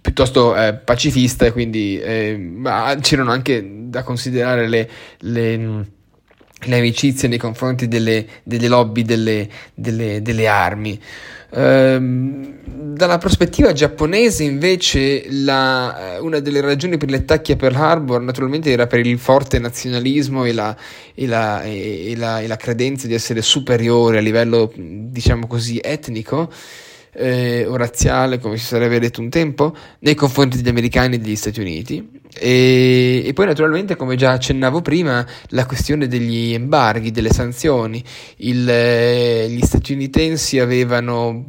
piuttosto 0.00 0.54
eh, 0.54 0.74
pacifista, 0.74 1.50
quindi 1.50 1.98
eh, 1.98 2.60
c'erano 3.00 3.32
anche 3.32 3.64
da 3.88 4.04
considerare 4.04 4.68
le, 4.68 4.88
le 5.18 5.86
le 6.64 6.78
amicizie 6.78 7.28
nei 7.28 7.38
confronti 7.38 7.88
delle, 7.88 8.26
delle 8.42 8.68
lobby 8.68 9.02
delle, 9.02 9.48
delle, 9.74 10.22
delle 10.22 10.46
armi. 10.46 11.00
Ehm, 11.54 12.60
dalla 12.94 13.18
prospettiva 13.18 13.72
giapponese, 13.72 14.44
invece, 14.44 15.24
la, 15.28 16.14
eh, 16.14 16.18
una 16.18 16.40
delle 16.40 16.60
ragioni 16.60 16.96
per 16.96 17.08
gli 17.10 17.14
attacchi 17.14 17.52
a 17.52 17.56
Pearl 17.56 17.74
Harbor 17.74 18.20
naturalmente 18.20 18.70
era 18.70 18.86
per 18.86 19.04
il 19.06 19.18
forte 19.18 19.58
nazionalismo 19.58 20.44
e 20.44 20.52
la, 20.52 20.74
e 21.14 21.26
la, 21.26 21.62
e 21.62 22.14
la, 22.16 22.40
e 22.40 22.46
la 22.46 22.56
credenza 22.56 23.06
di 23.06 23.14
essere 23.14 23.42
superiore 23.42 24.18
a 24.18 24.20
livello, 24.20 24.72
diciamo 24.74 25.46
così, 25.46 25.78
etnico 25.82 26.50
eh, 27.14 27.64
o 27.66 27.76
razziale, 27.76 28.38
come 28.38 28.56
si 28.56 28.64
sarebbe 28.64 28.98
detto 28.98 29.20
un 29.20 29.28
tempo, 29.28 29.74
nei 30.00 30.14
confronti 30.14 30.56
degli 30.56 30.68
americani 30.68 31.16
e 31.16 31.18
degli 31.18 31.36
Stati 31.36 31.60
Uniti. 31.60 32.20
E, 32.38 33.22
e, 33.24 33.32
poi 33.34 33.46
naturalmente, 33.46 33.96
come 33.96 34.16
già 34.16 34.32
accennavo 34.32 34.80
prima, 34.80 35.26
la 35.48 35.66
questione 35.66 36.06
degli 36.06 36.52
embarghi, 36.54 37.10
delle 37.10 37.30
sanzioni. 37.30 38.02
Il, 38.38 38.68
eh, 38.68 39.48
gli 39.50 39.62
statunitensi 39.62 40.58
avevano 40.58 41.44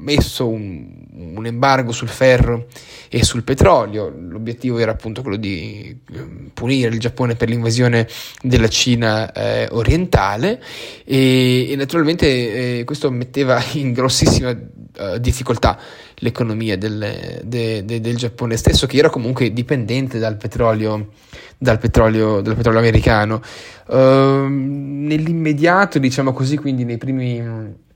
messo 0.00 0.48
un, 0.48 0.86
un 1.34 1.46
embargo 1.46 1.92
sul 1.92 2.08
ferro 2.08 2.66
e 3.08 3.24
sul 3.24 3.42
petrolio. 3.42 4.08
L'obiettivo 4.08 4.78
era 4.78 4.92
appunto 4.92 5.22
quello 5.22 5.36
di 5.36 5.96
ehm, 6.12 6.50
punire 6.54 6.90
il 6.90 6.98
Giappone 6.98 7.34
per 7.34 7.48
l'invasione 7.48 8.06
della 8.42 8.68
Cina 8.68 9.32
eh, 9.32 9.68
orientale 9.70 10.62
e, 11.04 11.70
e 11.70 11.76
naturalmente 11.76 12.78
eh, 12.78 12.84
questo 12.84 13.10
metteva 13.10 13.62
in 13.72 13.92
grossissima 13.92 14.50
uh, 14.50 15.18
difficoltà 15.18 15.78
l'economia 16.16 16.76
del, 16.76 17.40
de, 17.44 17.84
de, 17.84 18.00
del 18.00 18.16
Giappone 18.16 18.56
stesso, 18.56 18.86
che 18.86 18.98
era 18.98 19.10
comunque 19.10 19.52
dipendente 19.52 20.18
dal 20.18 20.36
petrolio, 20.36 21.10
dal 21.56 21.78
petrolio, 21.78 22.40
dal 22.40 22.56
petrolio 22.56 22.80
americano. 22.80 23.40
Uh, 23.86 24.46
nell'immediato, 24.48 25.98
diciamo 25.98 26.32
così, 26.32 26.56
quindi 26.56 26.84
nei 26.84 26.98
primi 26.98 27.86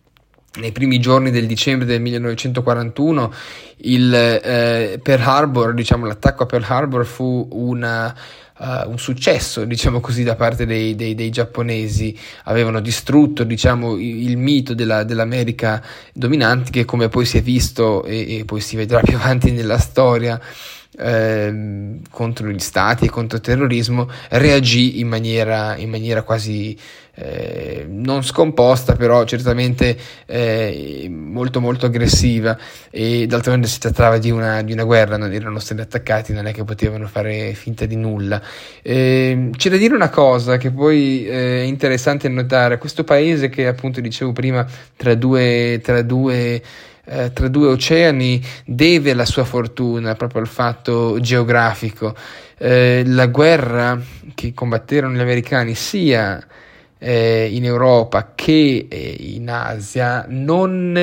nei 0.59 0.73
primi 0.73 0.99
giorni 0.99 1.31
del 1.31 1.47
dicembre 1.47 1.87
del 1.87 2.01
1941 2.01 3.33
il 3.85 4.15
eh, 4.15 5.01
Pearl 5.03 5.23
Harbor, 5.23 5.75
diciamo 5.75 6.07
l'attacco 6.07 6.43
a 6.43 6.47
Pearl 6.47 6.65
Harbor 6.67 7.07
fu 7.07 7.49
una, 7.51 8.15
uh, 8.59 8.89
un 8.89 8.99
successo, 8.99 9.65
diciamo 9.65 10.01
così, 10.01 10.23
da 10.23 10.37
parte 10.37 10.67
dei, 10.67 10.95
dei, 10.95 11.15
dei 11.15 11.31
giapponesi. 11.31 12.17
Avevano 12.45 12.81
distrutto, 12.81 13.45
diciamo, 13.45 13.97
il, 13.97 14.31
il 14.31 14.37
mito 14.37 14.75
della, 14.75 15.03
dell'America 15.05 15.83
dominante 16.13 16.71
che 16.71 16.85
come 16.85 17.09
poi 17.09 17.25
si 17.25 17.39
è 17.39 17.43
visto 17.43 18.05
e, 18.05 18.39
e 18.39 18.45
poi 18.45 18.61
si 18.61 18.77
vedrà 18.77 19.01
più 19.03 19.17
avanti 19.17 19.51
nella 19.51 19.79
storia 19.79 20.41
eh, 20.99 21.99
contro 22.11 22.49
gli 22.49 22.59
stati 22.59 23.07
e 23.07 23.11
contro 23.11 23.39
il 23.39 23.43
terrorismo 23.43 24.09
reagì 24.29 25.01
in 25.01 25.09
maniera, 25.09 25.77
in 25.77 25.91
maniera 25.91 26.23
quasi 26.23 26.77
eh, 27.15 27.85
non 27.89 28.23
scomposta, 28.23 28.95
però 28.95 29.25
certamente 29.25 29.97
eh, 30.27 31.09
molto 31.11 31.61
molto 31.61 31.87
aggressiva 31.87 32.57
e 32.91 33.27
d'altronde 33.27 33.67
si 33.67 33.79
trattava 33.79 34.19
di 34.19 34.31
una, 34.31 34.63
di 34.63 34.73
una, 34.73 34.85
guerra, 34.85 35.17
non 35.17 35.33
erano 35.33 35.59
stati 35.59 35.81
attaccati, 35.81 36.33
non 36.33 36.47
è 36.47 36.53
che 36.53 36.65
potevano 36.65 37.07
fare 37.07 37.53
finta 37.55 37.85
di 37.85 37.97
nulla. 37.97 38.41
Eh, 38.81 39.51
c'è 39.57 39.71
da 39.71 39.77
dire 39.77 39.95
una 39.95 40.11
cosa 40.11 40.57
che 40.57 40.71
poi 40.71 41.27
eh, 41.27 41.63
è 41.63 41.65
interessante 41.65 42.29
notare, 42.29 42.79
questo 42.79 43.05
paese 43.05 43.49
che 43.49 43.67
appunto 43.67 44.01
dicevo 44.01 44.33
prima 44.33 44.67
tra 44.97 45.15
due, 45.15 45.81
tra 45.83 46.03
due 46.03 46.63
eh, 47.05 47.33
tra 47.33 47.49
due 47.49 47.67
oceani 47.67 48.41
deve 48.65 49.13
la 49.13 49.25
sua 49.25 49.45
fortuna 49.45 50.15
proprio 50.15 50.41
al 50.41 50.47
fatto 50.47 51.19
geografico. 51.21 52.15
Eh, 52.57 53.03
la 53.07 53.27
guerra 53.27 54.01
che 54.35 54.55
combatterono 54.55 55.17
gli 55.17 55.21
americani 55.21 55.75
sia 55.75 56.41
eh, 57.05 57.49
in 57.51 57.65
Europa 57.65 58.33
che 58.37 58.87
eh, 58.89 59.17
in 59.19 59.51
Asia 59.51 60.25
non 60.29 60.97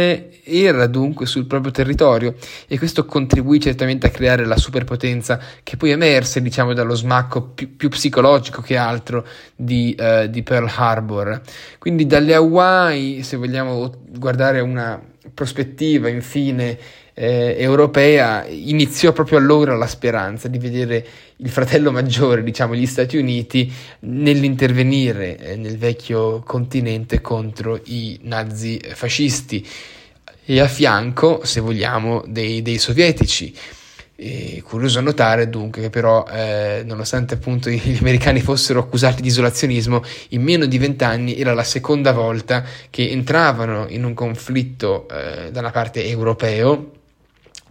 era 0.44 0.88
dunque 0.88 1.26
sul 1.26 1.46
proprio 1.46 1.72
territorio 1.72 2.36
e 2.68 2.78
questo 2.78 3.06
contribuì 3.06 3.60
certamente 3.60 4.08
a 4.08 4.10
creare 4.10 4.46
la 4.46 4.56
superpotenza 4.56 5.40
che 5.62 5.76
poi 5.76 5.92
emerse 5.92 6.42
diciamo 6.42 6.74
dallo 6.74 6.96
smacco 6.96 7.42
più, 7.42 7.76
più 7.76 7.90
psicologico 7.90 8.62
che 8.62 8.78
altro 8.78 9.26
di, 9.56 9.96
uh, 10.00 10.28
di 10.28 10.42
Pearl 10.42 10.72
Harbor. 10.74 11.42
Quindi 11.78 12.06
dalle 12.06 12.34
Hawaii, 12.34 13.22
se 13.22 13.36
vogliamo 13.36 13.94
guardare 14.18 14.62
una 14.62 15.02
prospettiva 15.34 16.08
infine 16.08 16.78
eh, 17.22 17.58
europea 17.60 18.46
iniziò 18.48 19.12
proprio 19.12 19.40
allora 19.40 19.76
la 19.76 19.88
speranza 19.88 20.48
di 20.48 20.58
vedere 20.58 21.06
il 21.36 21.50
fratello 21.50 21.92
maggiore, 21.92 22.44
diciamo 22.44 22.74
gli 22.74 22.86
Stati 22.86 23.18
Uniti, 23.18 23.70
nell'intervenire 24.02 25.38
eh, 25.38 25.56
nel 25.58 25.78
vecchio 25.78 26.40
continente 26.46 27.20
contro 27.20 27.78
i 27.86 28.20
nazi 28.24 28.80
fascisti 28.94 29.68
e 30.46 30.60
a 30.62 30.68
fianco, 30.70 31.42
se 31.44 31.60
vogliamo, 31.60 32.24
dei, 32.26 32.62
dei 32.62 32.78
sovietici. 32.78 33.54
E 34.16 34.64
curioso 34.66 35.02
notare 35.02 35.50
dunque 35.50 35.82
che 35.82 35.90
però, 35.90 36.26
eh, 36.26 36.84
nonostante 36.86 37.34
appunto 37.34 37.70
gli 37.70 37.98
americani 38.00 38.40
fossero 38.40 38.80
accusati 38.80 39.22
di 39.22 39.28
isolazionismo, 39.28 40.02
in 40.30 40.42
meno 40.42 40.66
di 40.66 40.78
vent'anni 40.78 41.38
era 41.38 41.54
la 41.54 41.64
seconda 41.64 42.14
volta 42.14 42.64
che 42.90 43.10
entravano 43.10 43.88
in 43.90 44.06
un 44.06 44.14
conflitto 44.14 45.06
eh, 45.10 45.52
da 45.52 45.60
una 45.60 45.72
parte 45.72 46.06
europeo 46.06 46.92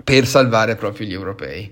per 0.09 0.27
salvare 0.27 0.75
proprio 0.75 1.07
gli 1.07 1.12
europei. 1.12 1.71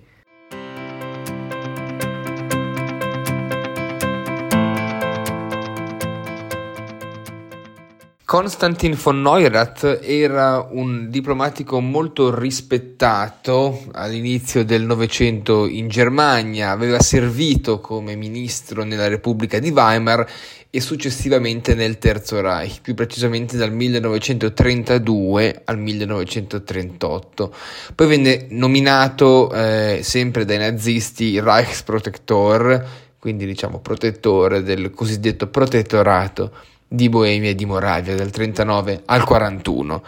Konstantin 8.37 8.95
von 9.03 9.23
Neurath 9.23 10.01
era 10.03 10.69
un 10.71 11.09
diplomatico 11.09 11.81
molto 11.81 12.39
rispettato 12.39 13.87
all'inizio 13.93 14.63
del 14.63 14.83
Novecento 14.83 15.67
in 15.67 15.89
Germania, 15.89 16.71
aveva 16.71 17.01
servito 17.01 17.81
come 17.81 18.15
ministro 18.15 18.85
nella 18.85 19.09
Repubblica 19.09 19.59
di 19.59 19.71
Weimar 19.71 20.29
e 20.69 20.81
successivamente 20.83 21.75
nel 21.75 21.97
Terzo 21.97 22.43
Reich, 22.43 22.83
più 22.83 22.93
precisamente 22.93 23.57
dal 23.57 23.73
1932 23.73 25.63
al 25.65 25.79
1938. 25.79 27.55
Poi 27.95 28.07
venne 28.07 28.49
nominato 28.51 29.51
eh, 29.51 30.01
sempre 30.03 30.45
dai 30.45 30.59
nazisti 30.59 31.41
Reichsprotektor, 31.41 32.87
quindi 33.19 33.47
diciamo 33.47 33.79
protettore 33.79 34.63
del 34.63 34.91
cosiddetto 34.91 35.47
protettorato 35.47 36.75
di 36.89 37.09
Boemia 37.09 37.51
e 37.51 37.55
di 37.55 37.65
Moravia 37.65 38.15
dal 38.15 38.31
39 38.31 39.03
al 39.07 39.25
41 39.25 40.03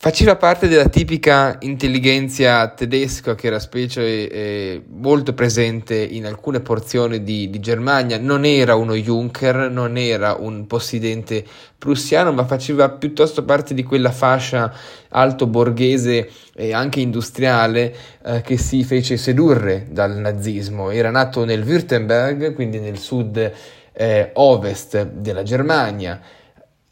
Faceva 0.00 0.36
parte 0.36 0.68
della 0.68 0.88
tipica 0.88 1.56
intelligenza 1.62 2.68
tedesca 2.68 3.34
che 3.34 3.48
era 3.48 3.58
specie 3.58 4.30
eh, 4.30 4.82
molto 4.90 5.34
presente 5.34 5.96
in 5.96 6.24
alcune 6.24 6.60
porzioni 6.60 7.24
di, 7.24 7.50
di, 7.50 7.58
Germania, 7.58 8.16
non 8.16 8.44
era 8.44 8.76
uno 8.76 8.94
Juncker, 8.94 9.68
non 9.68 9.96
era 9.96 10.34
un 10.34 10.68
possidente 10.68 11.44
prussiano, 11.76 12.32
ma 12.32 12.44
faceva 12.44 12.90
piuttosto 12.90 13.44
parte 13.44 13.74
di 13.74 13.82
quella 13.82 14.12
fascia 14.12 14.72
alto 15.08 15.48
borghese 15.48 16.30
e 16.54 16.72
anche 16.72 17.00
industriale 17.00 17.92
eh, 18.24 18.40
che 18.42 18.56
si 18.56 18.84
fece 18.84 19.16
sedurre 19.16 19.88
dal 19.90 20.16
nazismo. 20.16 20.90
Era 20.90 21.10
nato 21.10 21.44
nel 21.44 21.64
Württemberg, 21.64 22.54
quindi 22.54 22.78
nel 22.78 22.98
sud 22.98 23.52
eh, 24.00 24.30
ovest 24.34 25.02
della 25.06 25.42
Germania 25.42 26.20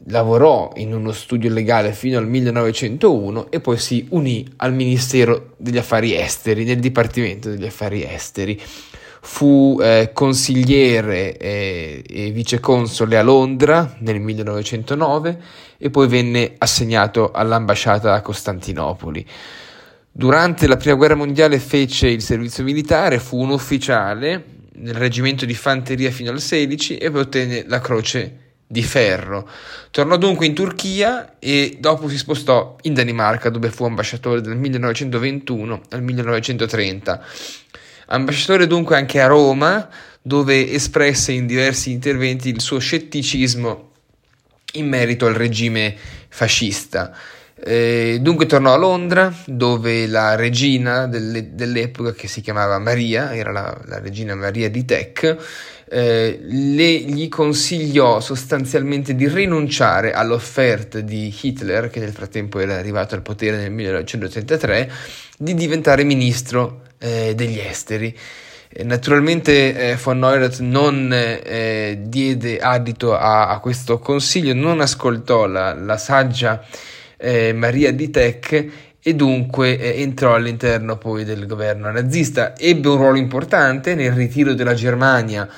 lavorò 0.07 0.71
in 0.75 0.93
uno 0.93 1.13
studio 1.13 1.49
legale 1.49 1.93
fino 1.93 2.17
al 2.17 2.27
1901 2.27 3.49
e 3.49 3.61
poi 3.61 3.77
si 3.77 4.07
unì 4.09 4.45
al 4.57 4.73
Ministero 4.73 5.53
degli 5.57 5.77
Affari 5.77 6.15
Esteri, 6.15 6.65
nel 6.65 6.79
Dipartimento 6.79 7.49
degli 7.49 7.65
Affari 7.65 8.03
Esteri. 8.03 8.61
Fu 9.21 9.79
eh, 9.81 10.11
consigliere 10.13 11.37
eh, 11.37 12.03
e 12.07 12.31
viceconsole 12.31 13.17
a 13.17 13.23
Londra 13.23 13.95
nel 13.99 14.19
1909 14.19 15.41
e 15.77 15.89
poi 15.89 16.07
venne 16.07 16.55
assegnato 16.57 17.31
all'ambasciata 17.31 18.13
a 18.13 18.21
Costantinopoli. 18.21 19.25
Durante 20.11 20.67
la 20.67 20.77
Prima 20.77 20.95
Guerra 20.95 21.15
Mondiale 21.15 21.59
fece 21.59 22.07
il 22.07 22.21
servizio 22.21 22.63
militare, 22.63 23.19
fu 23.19 23.37
un 23.37 23.51
ufficiale 23.51 24.56
nel 24.77 24.93
reggimento 24.93 25.45
di 25.45 25.53
fanteria 25.53 26.11
fino 26.11 26.31
al 26.31 26.41
16 26.41 26.97
e 26.97 27.11
poi 27.11 27.21
ottenne 27.21 27.63
la 27.67 27.79
croce 27.79 28.45
di 28.67 28.83
ferro. 28.83 29.49
Tornò 29.91 30.17
dunque 30.17 30.45
in 30.45 30.53
Turchia 30.53 31.37
e 31.39 31.77
dopo 31.79 32.09
si 32.09 32.17
spostò 32.17 32.75
in 32.81 32.93
Danimarca 32.93 33.49
dove 33.49 33.71
fu 33.71 33.85
ambasciatore 33.85 34.41
dal 34.41 34.57
1921 34.57 35.81
al 35.89 36.03
1930. 36.03 37.25
Ambasciatore 38.07 38.67
dunque 38.67 38.95
anche 38.97 39.21
a 39.21 39.27
Roma 39.27 39.87
dove 40.21 40.71
espresse 40.71 41.31
in 41.31 41.45
diversi 41.45 41.91
interventi 41.91 42.49
il 42.49 42.59
suo 42.59 42.79
scetticismo 42.79 43.91
in 44.73 44.87
merito 44.87 45.25
al 45.25 45.33
regime 45.33 45.95
fascista. 46.27 47.15
Eh, 47.59 48.19
dunque 48.21 48.45
tornò 48.45 48.73
a 48.73 48.77
Londra 48.77 49.33
dove 49.45 50.05
la 50.05 50.35
regina 50.35 51.07
delle, 51.07 51.55
dell'epoca 51.55 52.13
che 52.13 52.27
si 52.27 52.41
chiamava 52.41 52.77
Maria, 52.77 53.35
era 53.35 53.51
la, 53.51 53.75
la 53.85 53.99
regina 53.99 54.35
Maria 54.35 54.69
di 54.69 54.85
Tech, 54.85 55.37
eh, 55.89 56.39
le, 56.41 56.97
gli 56.99 57.27
consigliò 57.29 58.19
sostanzialmente 58.19 59.15
di 59.15 59.27
rinunciare 59.27 60.11
all'offerta 60.11 60.99
di 60.99 61.33
Hitler, 61.41 61.89
che 61.89 61.99
nel 61.99 62.11
frattempo 62.11 62.59
era 62.59 62.75
arrivato 62.75 63.15
al 63.15 63.21
potere 63.21 63.57
nel 63.57 63.71
1933, 63.71 64.91
di 65.37 65.53
diventare 65.53 66.03
ministro 66.03 66.81
eh, 66.99 67.33
degli 67.35 67.59
esteri. 67.59 68.15
Eh, 68.69 68.83
naturalmente 68.83 69.91
eh, 69.91 69.95
von 69.95 70.19
Neurath 70.19 70.59
non 70.59 71.09
eh, 71.11 71.97
diede 72.01 72.59
adito 72.59 73.15
a, 73.15 73.47
a, 73.47 73.59
questo 73.59 73.97
consiglio, 73.97 74.53
non 74.53 74.81
ascoltò 74.81 75.47
la, 75.47 75.73
la 75.73 75.97
saggia 75.97 76.63
eh, 77.17 77.53
Maria 77.53 77.91
di 77.91 78.09
Tech 78.09 78.71
e 79.01 79.13
dunque 79.15 79.77
eh, 79.77 80.01
entrò 80.01 80.35
all'interno 80.35 80.97
poi 80.97 81.23
del 81.23 81.45
governo 81.45 81.91
nazista. 81.91 82.55
Ebbe 82.57 82.87
un 82.89 82.97
ruolo 82.97 83.17
importante 83.17 83.95
nel 83.95 84.11
ritiro 84.11 84.53
della 84.53 84.73
Germania 84.73 85.49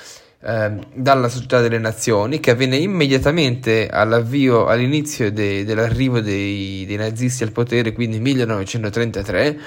eh, 0.42 0.72
dalla 0.94 1.28
Società 1.28 1.60
delle 1.60 1.80
Nazioni, 1.80 2.40
che 2.40 2.52
avvenne 2.52 2.78
immediatamente 2.78 3.90
all'avvio, 3.90 4.68
all'inizio 4.68 5.32
de, 5.32 5.66
dell'arrivo 5.66 6.22
dei, 6.22 6.86
dei, 6.86 6.96
nazisti 6.96 7.44
al 7.44 7.52
potere, 7.52 7.92
quindi 7.92 8.20
1933, 8.20 9.60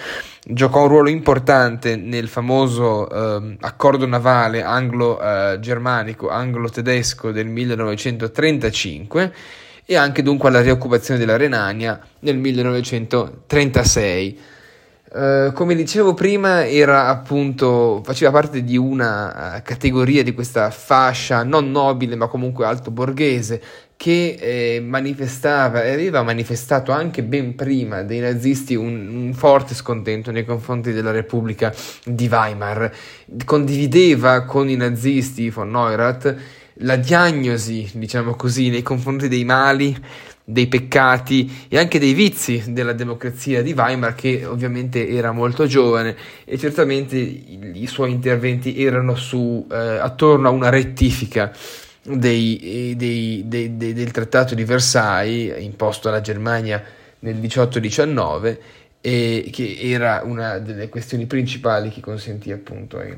giocò 0.46 0.82
un 0.82 0.88
ruolo 0.88 1.10
importante 1.10 1.96
nel 1.96 2.28
famoso 2.28 3.08
eh, 3.10 3.56
accordo 3.60 4.06
navale 4.06 4.62
anglo-germanico, 4.62 6.30
anglo-tedesco 6.30 7.32
del 7.32 7.48
1935 7.48 9.32
e 9.84 9.96
anche 9.96 10.22
dunque 10.22 10.48
alla 10.48 10.60
rioccupazione 10.60 11.18
della 11.18 11.36
Renania 11.36 11.98
nel 12.20 12.36
1936. 12.36 14.38
Uh, 15.14 15.52
come 15.52 15.74
dicevo 15.74 16.14
prima, 16.14 16.64
appunto, 17.06 18.00
faceva 18.02 18.30
parte 18.30 18.64
di 18.64 18.78
una 18.78 19.56
uh, 19.56 19.62
categoria 19.62 20.22
di 20.22 20.32
questa 20.32 20.70
fascia 20.70 21.42
non 21.42 21.70
nobile 21.70 22.16
ma 22.16 22.28
comunque 22.28 22.64
alto 22.64 22.90
borghese 22.90 23.60
che 24.02 24.36
eh, 24.40 24.80
manifestava 24.80 25.84
e 25.84 25.92
aveva 25.92 26.24
manifestato 26.24 26.90
anche 26.90 27.22
ben 27.22 27.54
prima 27.54 28.02
dei 28.02 28.18
nazisti 28.18 28.74
un, 28.74 29.26
un, 29.26 29.32
forte 29.32 29.74
scontento 29.74 30.32
nei 30.32 30.44
confronti 30.44 30.92
della 30.92 31.12
Repubblica 31.12 31.72
di 32.04 32.26
Weimar. 32.26 32.92
Condivideva 33.44 34.42
con 34.42 34.68
i 34.68 34.74
nazisti 34.74 35.50
von 35.50 35.70
Neurath 35.70 36.36
la 36.76 36.96
diagnosi, 36.96 37.90
diciamo 37.94 38.34
così, 38.34 38.70
nei 38.70 38.82
confronti 38.82 39.28
dei 39.28 39.44
mali 39.44 39.96
dei 40.44 40.66
peccati 40.66 41.66
e 41.68 41.78
anche 41.78 41.98
dei 41.98 42.14
vizi 42.14 42.64
della 42.68 42.92
democrazia 42.92 43.62
di 43.62 43.72
Weimar 43.72 44.14
che 44.14 44.44
ovviamente 44.44 45.08
era 45.08 45.30
molto 45.30 45.66
giovane 45.66 46.16
e 46.44 46.58
certamente 46.58 47.16
i, 47.16 47.86
suoi 47.86 48.10
interventi 48.10 48.82
erano 48.82 49.14
su, 49.14 49.66
eh, 49.70 49.76
attorno 49.76 50.48
a 50.48 50.50
una 50.50 50.68
rettifica 50.68 51.52
dei, 52.02 52.94
dei, 52.96 53.44
dei, 53.46 53.76
del 53.76 54.10
trattato 54.10 54.56
di 54.56 54.64
Versailles 54.64 55.62
imposto 55.62 56.08
alla 56.08 56.20
Germania 56.20 56.82
nel 57.20 57.36
18-19 57.36 58.58
e 59.00 59.48
che 59.52 59.76
era 59.80 60.22
una 60.24 60.58
delle 60.58 60.88
questioni 60.88 61.26
principali 61.26 61.90
che 61.90 62.00
consentì 62.00 62.50
appunto 62.50 62.98
ai 62.98 63.16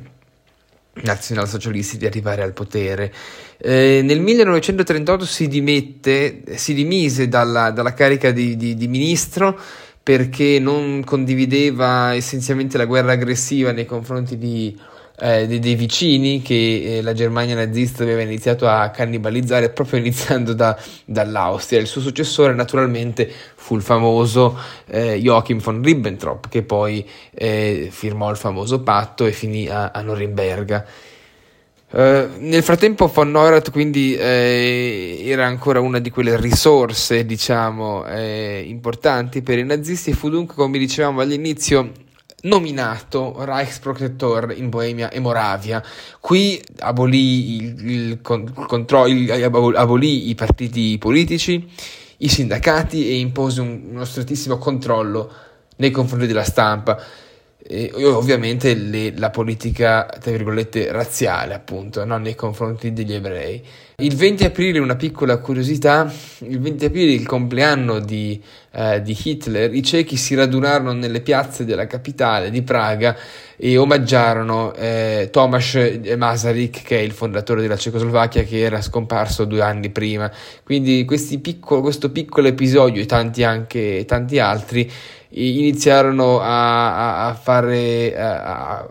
nazionalsocialisti 1.02 1.96
di 1.96 2.06
arrivare 2.06 2.42
al 2.42 2.52
potere. 2.52 3.12
Eh, 3.58 4.00
nel 4.04 4.20
1938 4.20 5.24
si 5.24 5.48
dimette, 5.48 6.42
si 6.56 6.74
dimise 6.74 7.28
dalla, 7.28 7.70
dalla 7.70 7.94
carica 7.94 8.30
di, 8.30 8.56
di, 8.56 8.74
di, 8.74 8.88
ministro 8.88 9.58
perché 10.02 10.58
non 10.58 11.02
condivideva 11.04 12.14
essenzialmente 12.14 12.76
la 12.76 12.84
guerra 12.84 13.12
aggressiva 13.12 13.72
nei 13.72 13.86
confronti 13.86 14.36
di, 14.36 14.78
eh, 15.16 15.46
dei, 15.46 15.60
dei, 15.60 15.74
vicini 15.76 16.42
che 16.42 16.98
eh, 16.98 17.02
la 17.02 17.12
Germania 17.12 17.54
nazista 17.54 18.02
aveva 18.02 18.22
iniziato 18.22 18.66
a 18.66 18.90
cannibalizzare 18.90 19.70
proprio 19.70 20.00
iniziando 20.00 20.52
da, 20.54 20.76
dall'Austria. 21.04 21.80
Il 21.80 21.86
suo 21.86 22.00
successore 22.00 22.54
naturalmente 22.54 23.30
fu 23.54 23.76
il 23.76 23.82
famoso 23.82 24.58
eh, 24.86 25.18
Joachim 25.20 25.60
von 25.60 25.82
Ribbentrop 25.82 26.48
che 26.48 26.62
poi 26.62 27.08
eh, 27.32 27.88
firmò 27.90 28.30
il 28.30 28.36
famoso 28.36 28.80
patto 28.82 29.24
e 29.26 29.32
finì 29.32 29.68
a, 29.68 29.90
a 29.90 30.02
Norimberga. 30.02 30.84
Uh, 31.94 32.28
nel 32.38 32.64
frattempo 32.64 33.06
von 33.06 33.30
Neurath 33.30 33.70
quindi 33.70 34.16
eh, 34.16 35.22
era 35.24 35.46
ancora 35.46 35.78
una 35.78 36.00
di 36.00 36.10
quelle 36.10 36.36
risorse 36.40 37.24
diciamo 37.24 38.04
eh, 38.06 38.64
importanti 38.66 39.42
per 39.42 39.58
i 39.58 39.64
nazisti 39.64 40.10
e 40.10 40.14
fu 40.14 40.28
dunque 40.28 40.56
come 40.56 40.78
dicevamo 40.78 41.20
all'inizio 41.20 41.92
nominato 42.44 43.44
Reichsprotektor 43.44 44.54
in 44.56 44.68
Boemia 44.68 45.10
e 45.10 45.20
Moravia. 45.20 45.82
Qui 46.20 46.62
abolì, 46.78 47.56
il, 47.56 47.90
il, 47.90 48.20
contro- 48.20 49.06
il, 49.06 49.30
abolì 49.30 50.28
i 50.30 50.34
partiti 50.34 50.96
politici, 50.98 51.68
i 52.18 52.28
sindacati 52.28 53.08
e 53.08 53.18
impose 53.18 53.60
un, 53.60 53.88
uno 53.90 54.04
strettissimo 54.04 54.58
controllo 54.58 55.30
nei 55.76 55.90
confronti 55.90 56.26
della 56.26 56.44
stampa 56.44 57.02
e 57.66 57.90
ovviamente 58.04 58.74
le, 58.74 59.14
la 59.16 59.30
politica, 59.30 60.06
tra 60.20 60.30
virgolette, 60.30 60.92
razziale, 60.92 61.54
appunto, 61.54 62.04
no? 62.04 62.18
nei 62.18 62.34
confronti 62.34 62.92
degli 62.92 63.14
ebrei. 63.14 63.62
Il 63.98 64.16
20 64.16 64.44
aprile, 64.44 64.80
una 64.80 64.96
piccola 64.96 65.38
curiosità, 65.38 66.12
il 66.40 66.60
20 66.60 66.84
aprile, 66.84 67.12
il 67.12 67.24
compleanno 67.26 68.00
di, 68.00 68.42
eh, 68.72 69.00
di 69.00 69.16
Hitler, 69.18 69.72
i 69.72 69.82
cechi 69.82 70.16
si 70.16 70.34
radunarono 70.34 70.92
nelle 70.92 71.20
piazze 71.20 71.64
della 71.64 71.86
capitale 71.86 72.50
di 72.50 72.60
Praga 72.62 73.16
e 73.56 73.78
omaggiarono 73.78 74.74
eh, 74.74 75.28
Tomasz 75.30 76.00
Masaryk, 76.18 76.82
che 76.82 76.98
è 76.98 77.00
il 77.00 77.12
fondatore 77.12 77.62
della 77.62 77.76
Cecoslovacchia, 77.76 78.42
che 78.42 78.58
era 78.58 78.82
scomparso 78.82 79.44
due 79.46 79.62
anni 79.62 79.88
prima. 79.90 80.30
Quindi 80.64 81.06
piccolo, 81.40 81.80
questo 81.80 82.10
piccolo 82.10 82.48
episodio 82.48 83.00
e 83.00 83.06
tanti, 83.06 83.42
anche, 83.42 84.04
tanti 84.06 84.38
altri 84.38 84.90
iniziarono 85.34 86.40
a, 86.40 87.28
a 87.28 87.34
fare, 87.34 88.16
a, 88.16 88.86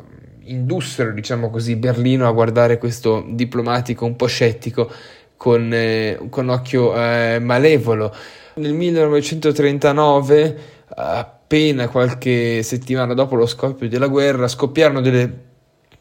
indussero, 0.45 1.11
diciamo 1.11 1.49
così, 1.49 1.75
Berlino 1.75 2.27
a 2.27 2.31
guardare 2.31 2.77
questo 2.77 3.25
diplomatico 3.29 4.05
un 4.05 4.15
po' 4.15 4.25
scettico 4.25 4.91
con, 5.37 5.69
eh, 5.73 6.19
con 6.29 6.49
occhio 6.49 6.95
eh, 6.95 7.39
malevolo. 7.39 8.13
Nel 8.55 8.73
1939, 8.73 10.57
appena 10.95 11.87
qualche 11.87 12.61
settimana 12.61 13.13
dopo 13.13 13.35
lo 13.35 13.45
scoppio 13.45 13.87
della 13.87 14.07
guerra, 14.07 14.47
scoppiarono 14.47 15.01
delle 15.01 15.51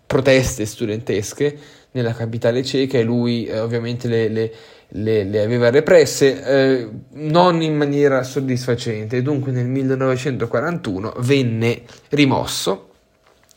proteste 0.06 0.66
studentesche 0.66 1.58
nella 1.92 2.12
capitale 2.12 2.62
ceca 2.62 2.98
e 2.98 3.02
lui 3.02 3.46
eh, 3.46 3.58
ovviamente 3.60 4.08
le, 4.08 4.28
le 4.28 4.52
le, 4.94 5.24
le 5.24 5.42
aveva 5.42 5.70
represse, 5.70 6.44
eh, 6.44 6.88
non 7.12 7.62
in 7.62 7.76
maniera 7.76 8.22
soddisfacente, 8.22 9.22
dunque 9.22 9.52
nel 9.52 9.66
1941 9.66 11.14
venne 11.18 11.82
rimosso 12.10 12.90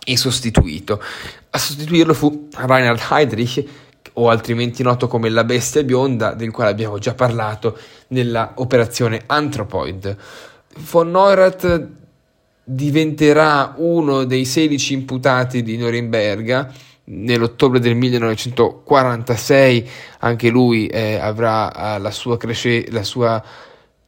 e 0.06 0.16
sostituito. 0.16 1.02
A 1.50 1.58
sostituirlo 1.58 2.14
fu 2.14 2.48
Reinhard 2.56 3.02
Heydrich, 3.10 3.64
o 4.14 4.30
altrimenti 4.30 4.82
noto 4.82 5.08
come 5.08 5.30
la 5.30 5.44
bestia 5.44 5.84
bionda, 5.84 6.34
del 6.34 6.52
quale 6.52 6.70
abbiamo 6.70 7.00
già 7.00 7.14
parlato 7.14 7.78
nella 8.10 8.54
operazione 8.56 9.22
Anthropoid. 9.26 10.16
Von 10.78 11.12
Neurath 11.12 11.88
diventerà 12.64 13.74
uno 13.78 14.24
dei 14.24 14.46
16 14.46 14.94
imputati 14.94 15.64
di 15.64 15.78
Norimberga 15.78 16.72
nell'ottobre 17.06 17.80
del 17.80 17.96
1946 17.96 19.90
anche 20.20 20.50
lui 20.50 20.88
eh, 20.88 21.18
avrà 21.18 21.96
eh, 21.96 22.00
la, 22.00 22.12
sua 22.12 22.38
cresce- 22.38 22.86
la, 22.90 23.04
sua 23.04 23.44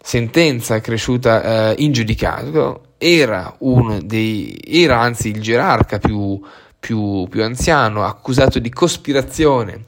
sentenza 0.02 0.80
cresciuta 0.80 1.74
eh, 1.74 1.84
in 1.84 1.92
giudicato 1.92 2.94
era 2.98 3.56
dei 4.02 4.60
era 4.66 5.00
anzi 5.00 5.30
il 5.30 5.42
gerarca 5.42 6.00
più, 6.00 6.42
più, 6.80 7.28
più 7.30 7.44
anziano 7.44 8.04
accusato 8.04 8.58
di 8.58 8.70
cospirazione 8.70 9.86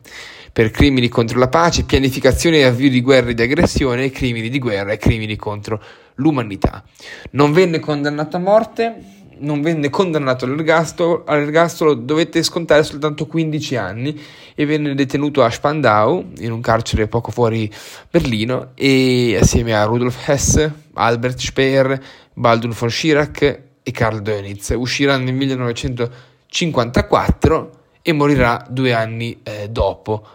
per 0.52 0.72
crimini 0.72 1.08
contro 1.08 1.40
la 1.40 1.48
pace, 1.48 1.86
pianificazione 1.86 2.58
e 2.58 2.64
avvio 2.64 2.90
di 2.90 3.02
guerre 3.02 3.34
di 3.34 3.42
aggressione, 3.42 4.10
crimini 4.10 4.50
di 4.50 4.60
guerra 4.60 4.92
e 4.92 4.98
crimini 4.98 5.38
contro 5.38 5.82
l'umanità. 6.16 6.84
Non 7.32 7.54
venne 7.54 7.80
condannato 7.80 8.36
a 8.36 8.40
morte, 8.40 9.19
non 9.40 9.62
venne 9.62 9.90
condannato 9.90 10.46
all'ergastolo, 10.46 11.24
all'ergastolo, 11.26 11.94
dovette 11.94 12.42
scontare 12.44 12.84
soltanto 12.84 13.26
15 13.26 13.76
anni 13.76 14.18
e 14.56 14.66
venne 14.66 14.96
detenuto 14.96 15.44
a 15.44 15.50
Spandau, 15.50 16.32
in 16.40 16.52
un 16.52 16.62
carcere 16.62 17.08
poco 17.08 17.32
fuori 17.32 17.72
Berlino, 18.10 18.72
e 18.76 19.38
assieme 19.40 19.76
a 19.76 19.84
Rudolf 19.84 20.28
Hess, 20.28 20.70
Albert 20.94 21.40
Speer, 21.40 22.02
Baldwin 22.34 22.72
von 22.72 22.90
Schirach 22.90 23.60
e 23.82 23.92
Karl 23.92 24.22
Dönitz. 24.22 24.74
Uscirà 24.76 25.18
nel 25.18 25.34
1954 25.34 27.72
e 28.02 28.14
morirà 28.14 28.66
due 28.70 28.94
anni 28.94 29.40
eh, 29.44 29.68
dopo. 29.70 30.26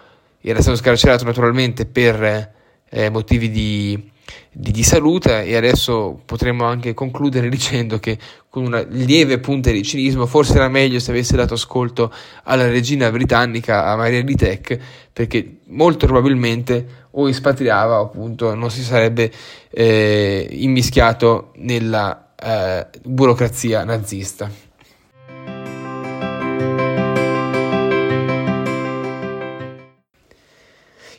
Era 0.40 0.60
stato 0.60 0.76
scarcerato 0.76 1.24
naturalmente 1.24 1.86
per 1.86 2.52
eh, 2.88 3.10
motivi 3.10 3.50
di 3.50 4.12
di, 4.50 4.82
salute 4.82 5.44
e 5.44 5.56
adesso 5.56 6.20
potremmo 6.24 6.64
anche 6.64 6.94
concludere 6.94 7.48
dicendo 7.50 7.98
che 7.98 8.18
con 8.48 8.64
una 8.64 8.82
lieve 8.88 9.38
punta 9.38 9.70
di 9.70 9.82
cinismo 9.82 10.26
forse 10.26 10.54
era 10.54 10.68
meglio 10.68 11.00
se 11.00 11.10
avesse 11.10 11.36
dato 11.36 11.54
ascolto 11.54 12.12
alla 12.44 12.68
regina 12.68 13.10
britannica, 13.10 13.86
a 13.86 13.96
Maria 13.96 14.22
di 14.22 14.36
Tech, 14.36 14.78
perché 15.12 15.56
molto 15.66 16.06
probabilmente 16.06 17.02
o 17.12 17.28
espatriava 17.28 17.98
appunto 17.98 18.54
non 18.54 18.70
si 18.70 18.82
sarebbe 18.82 19.30
eh, 19.70 20.48
immischiato 20.50 21.52
nella 21.56 22.32
eh, 22.36 22.86
burocrazia 23.02 23.84
nazista. 23.84 24.50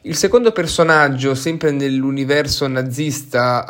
Il 0.08 0.15
secondo 0.15 0.52
personaggio, 0.52 1.34
sempre 1.34 1.72
nell'universo 1.72 2.68
nazista 2.68 3.65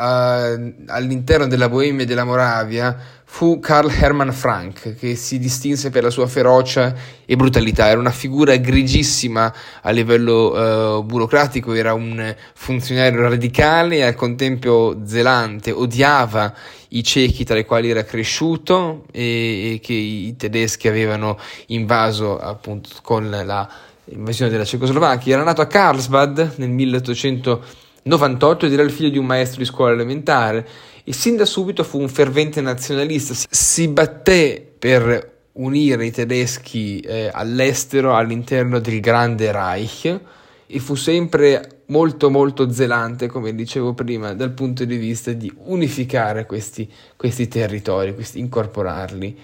uh, 0.57 0.73
all'interno 0.87 1.47
della 1.47 1.69
Boemia 1.69 2.03
e 2.03 2.05
della 2.05 2.25
Moravia, 2.25 2.93
fu 3.23 3.61
Karl 3.61 3.89
Hermann 3.89 4.31
Frank, 4.31 4.95
che 4.95 5.15
si 5.15 5.39
distinse 5.39 5.91
per 5.91 6.03
la 6.03 6.09
sua 6.09 6.27
ferocia 6.27 6.93
e 7.23 7.37
brutalità. 7.37 7.87
Era 7.87 8.01
una 8.01 8.11
figura 8.11 8.53
grigissima 8.57 9.53
a 9.81 9.89
livello 9.91 10.97
uh, 10.97 11.03
burocratico, 11.05 11.71
era 11.71 11.93
un 11.93 12.35
funzionario 12.53 13.21
radicale 13.21 13.95
e 13.95 14.03
al 14.03 14.15
contempo 14.15 15.03
zelante, 15.05 15.71
odiava 15.71 16.53
i 16.89 17.01
cechi 17.01 17.45
tra 17.45 17.57
i 17.57 17.63
quali 17.63 17.89
era 17.89 18.03
cresciuto 18.03 19.05
e, 19.13 19.75
e 19.75 19.79
che 19.81 19.93
i 19.93 20.35
tedeschi 20.35 20.89
avevano 20.89 21.39
invaso 21.67 22.37
appunto 22.37 22.89
con 23.01 23.29
la 23.29 23.93
invasione 24.05 24.51
della 24.51 24.65
Cecoslovacchia. 24.65 25.35
Era 25.35 25.43
nato 25.43 25.61
a 25.61 25.67
Karlsbad 25.67 26.53
nel 26.57 26.69
1898 26.69 28.65
ed 28.65 28.73
era 28.73 28.83
il 28.83 28.91
figlio 28.91 29.09
di 29.09 29.17
un 29.17 29.25
maestro 29.25 29.59
di 29.59 29.65
scuola 29.65 29.93
elementare 29.93 30.67
e 31.03 31.13
sin 31.13 31.35
da 31.35 31.45
subito 31.45 31.83
fu 31.83 31.99
un 31.99 32.09
fervente 32.09 32.61
nazionalista. 32.61 33.33
Si 33.49 33.87
batté 33.87 34.73
per 34.77 35.33
unire 35.53 36.05
i 36.05 36.11
tedeschi 36.11 36.99
eh, 36.99 37.29
all'estero 37.31 38.15
all'interno 38.15 38.79
del 38.79 38.99
grande 38.99 39.51
Reich 39.51 40.19
e 40.67 40.79
fu 40.79 40.95
sempre 40.95 41.83
molto 41.87 42.29
molto 42.29 42.71
zelante, 42.71 43.27
come 43.27 43.53
dicevo 43.53 43.93
prima, 43.93 44.33
dal 44.33 44.51
punto 44.51 44.85
di 44.85 44.97
vista 44.97 45.31
di 45.31 45.51
unificare 45.65 46.45
questi, 46.45 46.89
questi 47.15 47.47
territori, 47.47 48.13
questi, 48.13 48.39
incorporarli. 48.39 49.39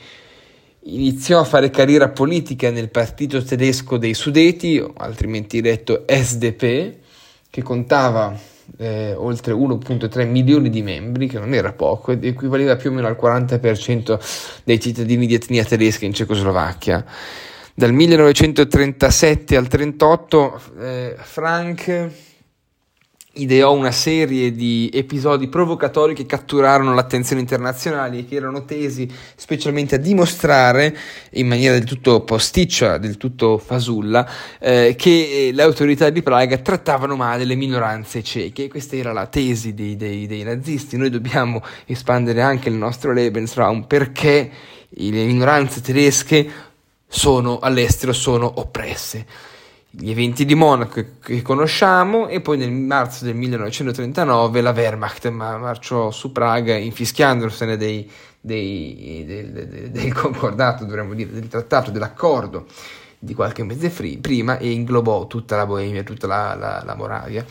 Iniziò 0.84 1.40
a 1.40 1.44
fare 1.44 1.70
carriera 1.70 2.10
politica 2.10 2.72
nel 2.72 2.90
partito 2.90 3.44
tedesco 3.44 3.98
dei 3.98 4.16
Sudeti, 4.16 4.84
altrimenti 4.98 5.62
detto 5.62 6.06
SDP, 6.08 6.96
che 7.52 7.62
contava 7.62 8.36
eh, 8.78 9.14
oltre 9.14 9.54
1.3 9.54 10.28
milioni 10.28 10.72
di 10.72 10.82
membri, 10.82 11.28
che 11.28 11.38
non 11.38 11.54
era 11.54 11.72
poco, 11.74 12.14
ed 12.14 12.26
equivaleva 12.26 12.78
più 12.78 12.90
o 12.90 12.94
meno 12.94 13.06
al 13.06 13.18
40% 13.22 14.20
dei 14.64 14.80
cittadini 14.80 15.28
di 15.28 15.36
etnia 15.36 15.64
tedesca 15.64 16.06
in 16.06 16.14
Cecoslovacchia. 16.14 17.06
Dal 17.76 17.94
1937 17.94 19.56
al 19.56 19.68
1938 19.70 20.62
eh, 20.80 21.16
Frank 21.20 22.10
ideò 23.34 23.74
una 23.74 23.92
serie 23.92 24.52
di 24.52 24.90
episodi 24.94 25.48
provocatori 25.48 26.14
che 26.14 26.26
catturarono 26.26 26.94
l'attenzione 26.94 27.42
internazionale 27.42 28.20
e 28.20 28.26
che 28.26 28.36
erano 28.36 28.66
tesi 28.66 29.10
specialmente 29.36 29.96
a 29.96 29.98
dimostrare 30.00 30.98
in 31.32 31.48
maniera 31.48 31.76
del 31.76 31.86
tutto 31.86 32.22
posticcia, 32.22 32.98
del 32.98 33.16
tutto 33.16 33.58
fasulla, 33.58 34.28
eh, 34.60 34.96
che 34.98 35.48
eh, 35.48 35.52
le 35.54 35.62
autorità 35.62 36.10
di 36.10 36.22
Praga 36.22 36.58
trattavano 36.58 37.16
male 37.16 37.46
le 37.46 37.56
minoranze 37.56 38.22
ceche. 38.22 38.68
Questa 38.68 38.98
era 38.98 39.14
la 39.14 39.28
tesi 39.28 39.74
dei, 39.74 39.96
dei, 39.96 40.28
dei 40.28 40.44
nazisti. 40.44 40.98
Noi 40.98 41.10
dobbiamo 41.10 41.64
espandere 41.86 42.42
anche 42.42 42.68
il 42.68 42.76
nostro 42.76 43.14
Lebensraum 43.14 43.84
perché 43.84 44.52
le 44.90 45.26
minoranze 45.26 45.80
tedesche 45.80 46.50
sono 47.08 47.60
all'estero, 47.60 48.12
sono 48.12 48.52
oppresse 48.60 49.26
gli 49.94 50.10
eventi 50.10 50.46
di 50.46 50.56
Monaco 50.56 51.04
che 51.22 51.42
conosciamo 51.42 52.30
e 52.30 52.40
poi 52.40 52.58
nel 52.58 52.72
marzo 52.72 53.26
del 53.26 53.36
1939 53.36 54.62
la 54.62 54.72
Wehrmacht 54.72 55.28
marciò 55.30 56.12
su 56.12 56.32
Praga 56.32 56.74
infischiandosene 56.76 57.76
dei, 57.76 58.10
dei, 58.40 59.26
del, 59.28 59.92
del, 59.92 60.14
concordato, 60.14 60.86
dovremmo 60.86 61.14
dire, 61.14 61.32
del 61.32 61.50
trattato, 61.50 61.92
dell'accordo 61.92 62.68
di 63.20 63.34
qualche 63.34 63.64
mese 63.64 63.90
free, 63.90 64.18
prima 64.18 64.58
e 64.58 64.72
inglobò 64.72 65.28
tutta 65.28 65.58
la 65.58 65.66
Boemia, 65.66 66.04
tutta 66.04 66.26
la, 66.26 66.56
la, 66.56 66.82
la 66.86 66.96
Moravia. 66.96 67.46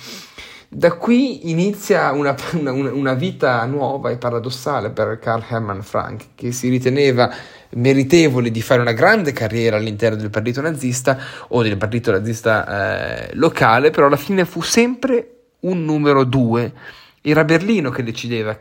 Da 0.72 0.92
qui 0.92 1.50
inizia 1.50 2.12
una, 2.12 2.34
una, 2.52 2.72
una, 2.72 3.14
vita 3.14 3.64
nuova 3.66 4.10
e 4.10 4.16
paradossale 4.16 4.90
per 4.90 5.18
Karl 5.18 5.44
Hermann 5.46 5.80
Frank, 5.80 6.28
che 6.34 6.52
si 6.52 6.68
riteneva 6.68 7.28
meritevole 7.70 8.50
di 8.50 8.62
fare 8.62 8.80
una 8.80 8.92
grande 8.92 9.32
carriera 9.32 9.76
all'interno 9.76 10.16
del 10.16 10.30
partito 10.30 10.60
nazista 10.60 11.18
o 11.48 11.62
del 11.62 11.76
partito 11.76 12.10
nazista 12.10 13.28
eh, 13.28 13.34
locale, 13.34 13.90
però 13.90 14.06
alla 14.06 14.16
fine 14.16 14.44
fu 14.44 14.60
sempre 14.60 15.34
un 15.60 15.84
numero 15.84 16.24
due. 16.24 16.72
Era 17.20 17.44
Berlino 17.44 17.90
che 17.90 18.02
decideva 18.02 18.58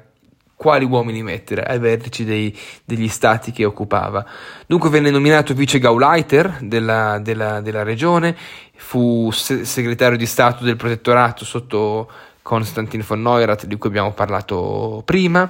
quali 0.59 0.83
uomini 0.83 1.23
mettere 1.23 1.63
ai 1.63 1.79
vertici 1.79 2.25
dei, 2.25 2.53
degli 2.83 3.07
stati 3.07 3.53
che 3.53 3.63
occupava. 3.63 4.25
Dunque 4.67 4.89
venne 4.89 5.09
nominato 5.09 5.53
vice 5.53 5.79
Gauleiter 5.79 6.57
della, 6.59 7.17
della, 7.19 7.61
della 7.61 7.83
regione, 7.83 8.35
fu 8.75 9.31
se- 9.31 9.63
segretario 9.63 10.17
di 10.17 10.25
Stato 10.25 10.65
del 10.65 10.75
protettorato 10.75 11.45
sotto 11.45 12.11
Konstantin 12.41 13.05
von 13.07 13.21
Neurath, 13.21 13.65
di 13.67 13.77
cui 13.77 13.87
abbiamo 13.87 14.11
parlato 14.11 15.01
prima. 15.05 15.49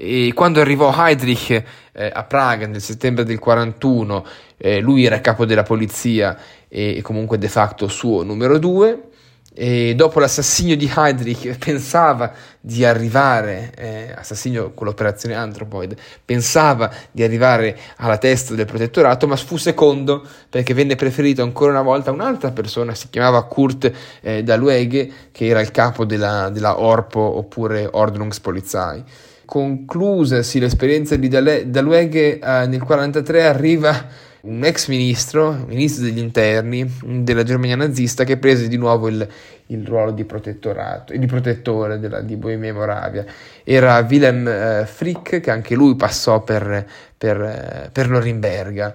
E 0.00 0.30
quando 0.32 0.60
arrivò 0.60 0.94
Heydrich 0.96 1.50
eh, 1.50 2.10
a 2.14 2.22
Praga 2.22 2.68
nel 2.68 2.80
settembre 2.80 3.24
del 3.24 3.40
41, 3.40 4.24
eh, 4.56 4.78
lui 4.78 5.04
era 5.04 5.20
capo 5.20 5.44
della 5.44 5.64
polizia 5.64 6.38
e, 6.68 7.00
comunque 7.02 7.36
de 7.36 7.48
facto 7.48 7.88
suo 7.88 8.22
numero 8.22 8.58
due 8.58 9.08
e 9.52 9.96
dopo 9.96 10.20
l'assassinio 10.20 10.76
di 10.76 10.88
Heydrich 10.94 11.58
pensava 11.58 12.32
di 12.60 12.84
arrivare, 12.84 13.72
eh, 13.76 14.14
assassinio 14.16 14.70
con 14.70 14.86
l'operazione 14.86 15.34
Anthropoid, 15.34 15.96
pensava 16.24 16.92
di 17.10 17.24
arrivare 17.24 17.76
alla 17.96 18.18
testa 18.18 18.54
del 18.54 18.66
protettorato, 18.66 19.26
ma 19.26 19.34
fu 19.34 19.56
secondo 19.56 20.24
perché 20.48 20.74
venne 20.74 20.94
preferito 20.94 21.42
ancora 21.42 21.72
una 21.72 21.82
volta 21.82 22.12
un'altra 22.12 22.52
persona, 22.52 22.94
si 22.94 23.08
chiamava 23.10 23.42
Kurt 23.42 23.92
eh, 24.20 24.44
Dalueghe, 24.44 25.10
che 25.32 25.46
era 25.46 25.60
il 25.60 25.72
capo 25.72 26.04
della, 26.04 26.50
della 26.50 26.78
Orpo 26.78 27.18
oppure 27.18 27.88
Ordnungspolizei. 27.90 29.26
Conclusasi 29.48 30.60
l'esperienza 30.60 31.16
di 31.16 31.26
Dalueghe 31.26 32.34
eh, 32.34 32.38
nel 32.38 32.68
1943 32.68 33.46
arriva 33.46 34.06
un 34.42 34.62
ex 34.62 34.88
ministro, 34.88 35.64
ministro 35.66 36.04
degli 36.04 36.18
interni 36.18 36.86
della 37.02 37.44
Germania 37.44 37.74
nazista, 37.74 38.24
che 38.24 38.36
prese 38.36 38.68
di 38.68 38.76
nuovo 38.76 39.08
il, 39.08 39.26
il 39.68 39.86
ruolo 39.86 40.10
di 40.10 40.22
di 40.22 41.26
protettore 41.26 41.98
della, 41.98 42.20
di 42.20 42.36
Boemia 42.36 42.68
e 42.68 42.72
Moravia. 42.72 43.24
Era 43.64 44.06
Wilhelm 44.06 44.46
eh, 44.46 44.84
Frick, 44.84 45.40
che 45.40 45.50
anche 45.50 45.74
lui 45.74 45.96
passò 45.96 46.42
per, 46.42 46.86
per, 47.16 47.40
eh, 47.40 47.88
per 47.90 48.10
Norimberga. 48.10 48.94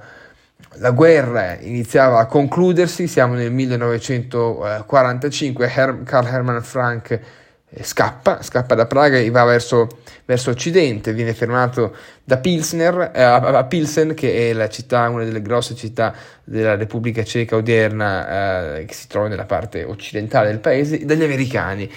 La 0.74 0.92
guerra 0.92 1.58
iniziava 1.62 2.20
a 2.20 2.28
concludersi, 2.28 3.08
siamo 3.08 3.34
nel 3.34 3.52
1945, 3.52 5.66
Her- 5.66 6.04
Karl 6.04 6.28
Hermann 6.28 6.60
Frank 6.60 7.42
scappa, 7.82 8.42
scappa 8.42 8.76
da 8.76 8.86
Praga 8.86 9.18
e 9.18 9.30
va 9.30 9.44
verso, 9.44 9.88
verso 10.26 10.52
occidente, 10.52 11.14
viene 11.14 11.34
fermato 11.34 11.96
da 12.24 12.38
Pilsner, 12.38 13.12
eh, 13.14 13.22
a, 13.22 13.64
Pilsen, 13.64 14.14
che 14.14 14.50
è 14.50 14.54
la 14.54 14.70
città, 14.70 15.10
una 15.10 15.24
delle 15.24 15.42
grosse 15.42 15.76
città 15.76 16.14
della 16.44 16.76
Repubblica 16.76 17.24
Ceca 17.24 17.56
odierna, 17.56 18.78
eh, 18.78 18.86
che 18.86 18.94
si 18.94 19.08
trova 19.08 19.28
nella 19.28 19.46
parte 19.46 19.84
occidentale 19.84 20.50
del 20.50 20.60
paese, 20.60 21.04
dagli 21.06 21.24
americani. 21.24 21.90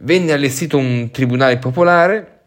Venne 0.00 0.32
allestito 0.32 0.78
un 0.78 1.10
tribunale 1.10 1.58
popolare 1.58 2.37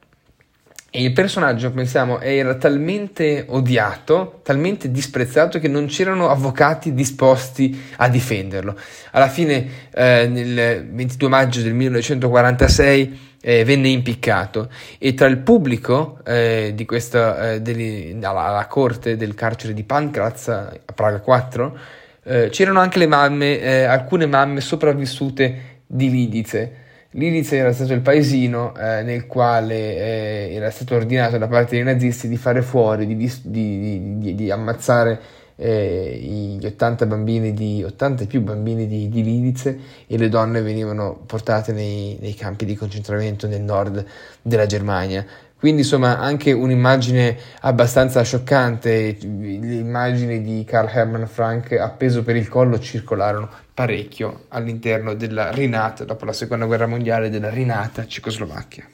e 0.93 1.03
il 1.03 1.13
personaggio, 1.13 1.71
pensiamo, 1.71 2.19
era 2.19 2.55
talmente 2.55 3.45
odiato, 3.47 4.41
talmente 4.43 4.91
disprezzato 4.91 5.57
che 5.57 5.69
non 5.69 5.85
c'erano 5.85 6.27
avvocati 6.27 6.93
disposti 6.93 7.81
a 7.95 8.09
difenderlo. 8.09 8.77
Alla 9.11 9.29
fine, 9.29 9.87
eh, 9.93 10.27
nel 10.27 10.85
22 10.91 11.29
maggio 11.29 11.61
del 11.61 11.73
1946, 11.75 13.19
eh, 13.41 13.63
venne 13.63 13.87
impiccato 13.87 14.69
e 14.99 15.13
tra 15.13 15.27
il 15.27 15.37
pubblico 15.37 16.19
eh, 16.25 16.73
di 16.75 16.83
questa, 16.83 17.53
eh, 17.53 17.61
degli, 17.61 18.17
alla, 18.21 18.47
alla, 18.47 18.67
corte 18.67 19.15
del 19.15 19.33
carcere 19.33 19.73
di 19.73 19.83
Pankraz 19.83 20.49
a 20.49 20.77
Praga 20.93 21.21
4 21.21 21.79
eh, 22.23 22.49
c'erano 22.51 22.81
anche 22.81 22.99
le 22.99 23.07
mamme, 23.07 23.59
eh, 23.59 23.83
alcune 23.83 24.27
mamme 24.27 24.61
sopravvissute 24.61 25.79
di 25.87 26.11
Lidice 26.11 26.80
Lilice 27.11 27.57
era 27.57 27.73
stato 27.73 27.91
il 27.91 27.99
paesino 27.99 28.73
eh, 28.75 29.03
nel 29.03 29.27
quale 29.27 29.75
eh, 29.75 30.53
era 30.53 30.69
stato 30.69 30.95
ordinato 30.95 31.37
da 31.37 31.47
parte 31.47 31.75
dei 31.75 31.83
nazisti 31.83 32.29
di 32.29 32.37
fare 32.37 32.61
fuori, 32.61 33.05
di, 33.05 33.15
di, 33.43 34.17
di, 34.17 34.35
di 34.35 34.51
ammazzare 34.51 35.19
eh, 35.57 36.57
gli 36.57 36.65
80 36.65 37.05
bambini 37.05 37.53
di 37.53 37.83
80 37.83 38.23
e 38.23 38.25
più 38.27 38.41
bambini 38.41 38.87
di, 38.87 39.09
di 39.09 39.23
Lidice 39.23 39.77
e 40.07 40.17
le 40.17 40.29
donne 40.29 40.61
venivano 40.61 41.21
portate 41.25 41.73
nei, 41.73 42.17
nei 42.21 42.33
campi 42.33 42.63
di 42.63 42.75
concentramento 42.75 43.45
nel 43.45 43.61
nord 43.61 44.03
della 44.41 44.65
Germania. 44.65 45.25
Quindi 45.61 45.81
insomma 45.81 46.17
anche 46.17 46.51
un'immagine 46.53 47.37
abbastanza 47.59 48.23
scioccante, 48.23 49.15
le 49.21 49.75
immagini 49.75 50.41
di 50.41 50.63
Karl 50.67 50.89
Hermann 50.91 51.25
Frank 51.25 51.73
appeso 51.73 52.23
per 52.23 52.35
il 52.35 52.49
collo 52.49 52.79
circolarono 52.79 53.47
parecchio 53.71 54.45
all'interno 54.47 55.13
della 55.13 55.51
rinata, 55.51 56.03
dopo 56.03 56.25
la 56.25 56.33
seconda 56.33 56.65
guerra 56.65 56.87
mondiale, 56.87 57.29
della 57.29 57.51
rinata 57.51 58.07
Cecoslovacchia. 58.07 58.87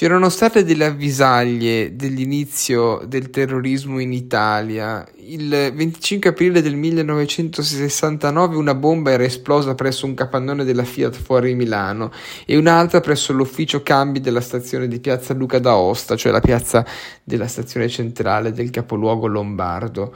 C'erano 0.00 0.30
state 0.30 0.64
delle 0.64 0.86
avvisaglie 0.86 1.94
dell'inizio 1.94 3.02
del 3.06 3.28
terrorismo 3.28 3.98
in 3.98 4.14
Italia. 4.14 5.06
Il 5.16 5.50
25 5.50 6.30
aprile 6.30 6.62
del 6.62 6.74
1969 6.74 8.56
una 8.56 8.74
bomba 8.74 9.10
era 9.10 9.24
esplosa 9.24 9.74
presso 9.74 10.06
un 10.06 10.14
capannone 10.14 10.64
della 10.64 10.84
Fiat 10.84 11.14
fuori 11.14 11.54
Milano 11.54 12.10
e 12.46 12.56
un'altra 12.56 13.00
presso 13.00 13.34
l'ufficio 13.34 13.82
cambi 13.82 14.20
della 14.20 14.40
stazione 14.40 14.88
di 14.88 15.00
Piazza 15.00 15.34
Luca 15.34 15.58
d'Aosta, 15.58 16.16
cioè 16.16 16.32
la 16.32 16.40
piazza 16.40 16.82
della 17.22 17.46
stazione 17.46 17.86
centrale 17.90 18.52
del 18.52 18.70
capoluogo 18.70 19.26
lombardo. 19.26 20.14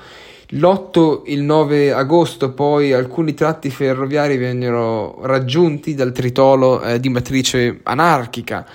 L'8 0.49 1.25
e 1.27 1.33
il 1.35 1.43
9 1.43 1.93
agosto 1.93 2.55
poi 2.55 2.95
alcuni 2.95 3.35
tratti 3.35 3.69
ferroviari 3.69 4.39
vennero 4.39 5.19
raggiunti 5.27 5.95
dal 5.95 6.13
tritolo 6.13 6.81
eh, 6.81 6.99
di 6.99 7.11
matrice 7.11 7.81
anarchica 7.83 8.67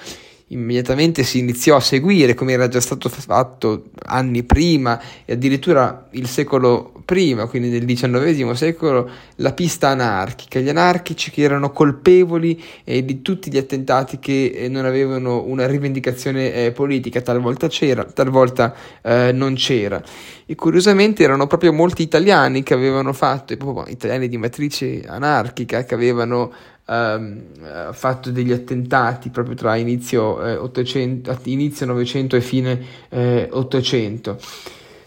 immediatamente 0.50 1.24
si 1.24 1.40
iniziò 1.40 1.76
a 1.76 1.80
seguire 1.80 2.34
come 2.34 2.54
era 2.54 2.68
già 2.68 2.80
stato 2.80 3.10
fatto 3.10 3.86
anni 4.06 4.44
prima 4.44 5.00
e 5.26 5.34
addirittura 5.34 6.08
il 6.12 6.28
secolo 6.28 6.94
prima, 7.10 7.48
quindi 7.48 7.70
nel 7.70 7.86
XIX 7.86 8.52
secolo, 8.52 9.10
la 9.38 9.52
pista 9.54 9.90
anarchica, 9.90 10.60
gli 10.60 10.70
anarchici 10.70 11.32
che 11.32 11.42
erano 11.42 11.72
colpevoli 11.72 12.62
eh, 12.84 13.04
di 13.04 13.24
tutti 13.24 13.52
gli 13.52 13.58
attentati 13.58 14.20
che 14.20 14.52
eh, 14.56 14.70
non 14.70 14.86
avevano 14.86 15.44
una 15.44 15.66
rivendicazione 15.66 16.54
eh, 16.54 16.72
politica, 16.72 17.22
talvolta 17.22 17.68
c'era, 17.68 18.04
talvolta 18.04 18.76
eh, 19.02 19.32
non 19.32 19.56
c'era. 19.56 20.02
E 20.46 20.56
curiosamente 20.56 21.24
erano 21.24 21.48
proprio 21.48 21.74
molti 21.74 22.04
italiani 22.04 22.64
che 22.64 22.74
avevano 22.74 23.14
fatto, 23.14 23.54
italiani 23.88 24.28
di 24.28 24.38
matrice 24.38 25.02
anarchica, 25.06 25.84
che 25.86 25.94
avevano 25.96 26.52
ehm, 26.90 27.94
fatto 27.94 28.32
degli 28.32 28.52
attentati 28.52 29.30
proprio 29.30 29.56
tra 29.56 29.76
inizio, 29.76 30.44
eh, 30.44 30.56
800, 30.56 31.40
inizio 31.44 31.86
900 31.86 32.36
e 32.36 32.42
fine 32.42 32.82
eh, 33.10 33.48
800. 33.52 34.38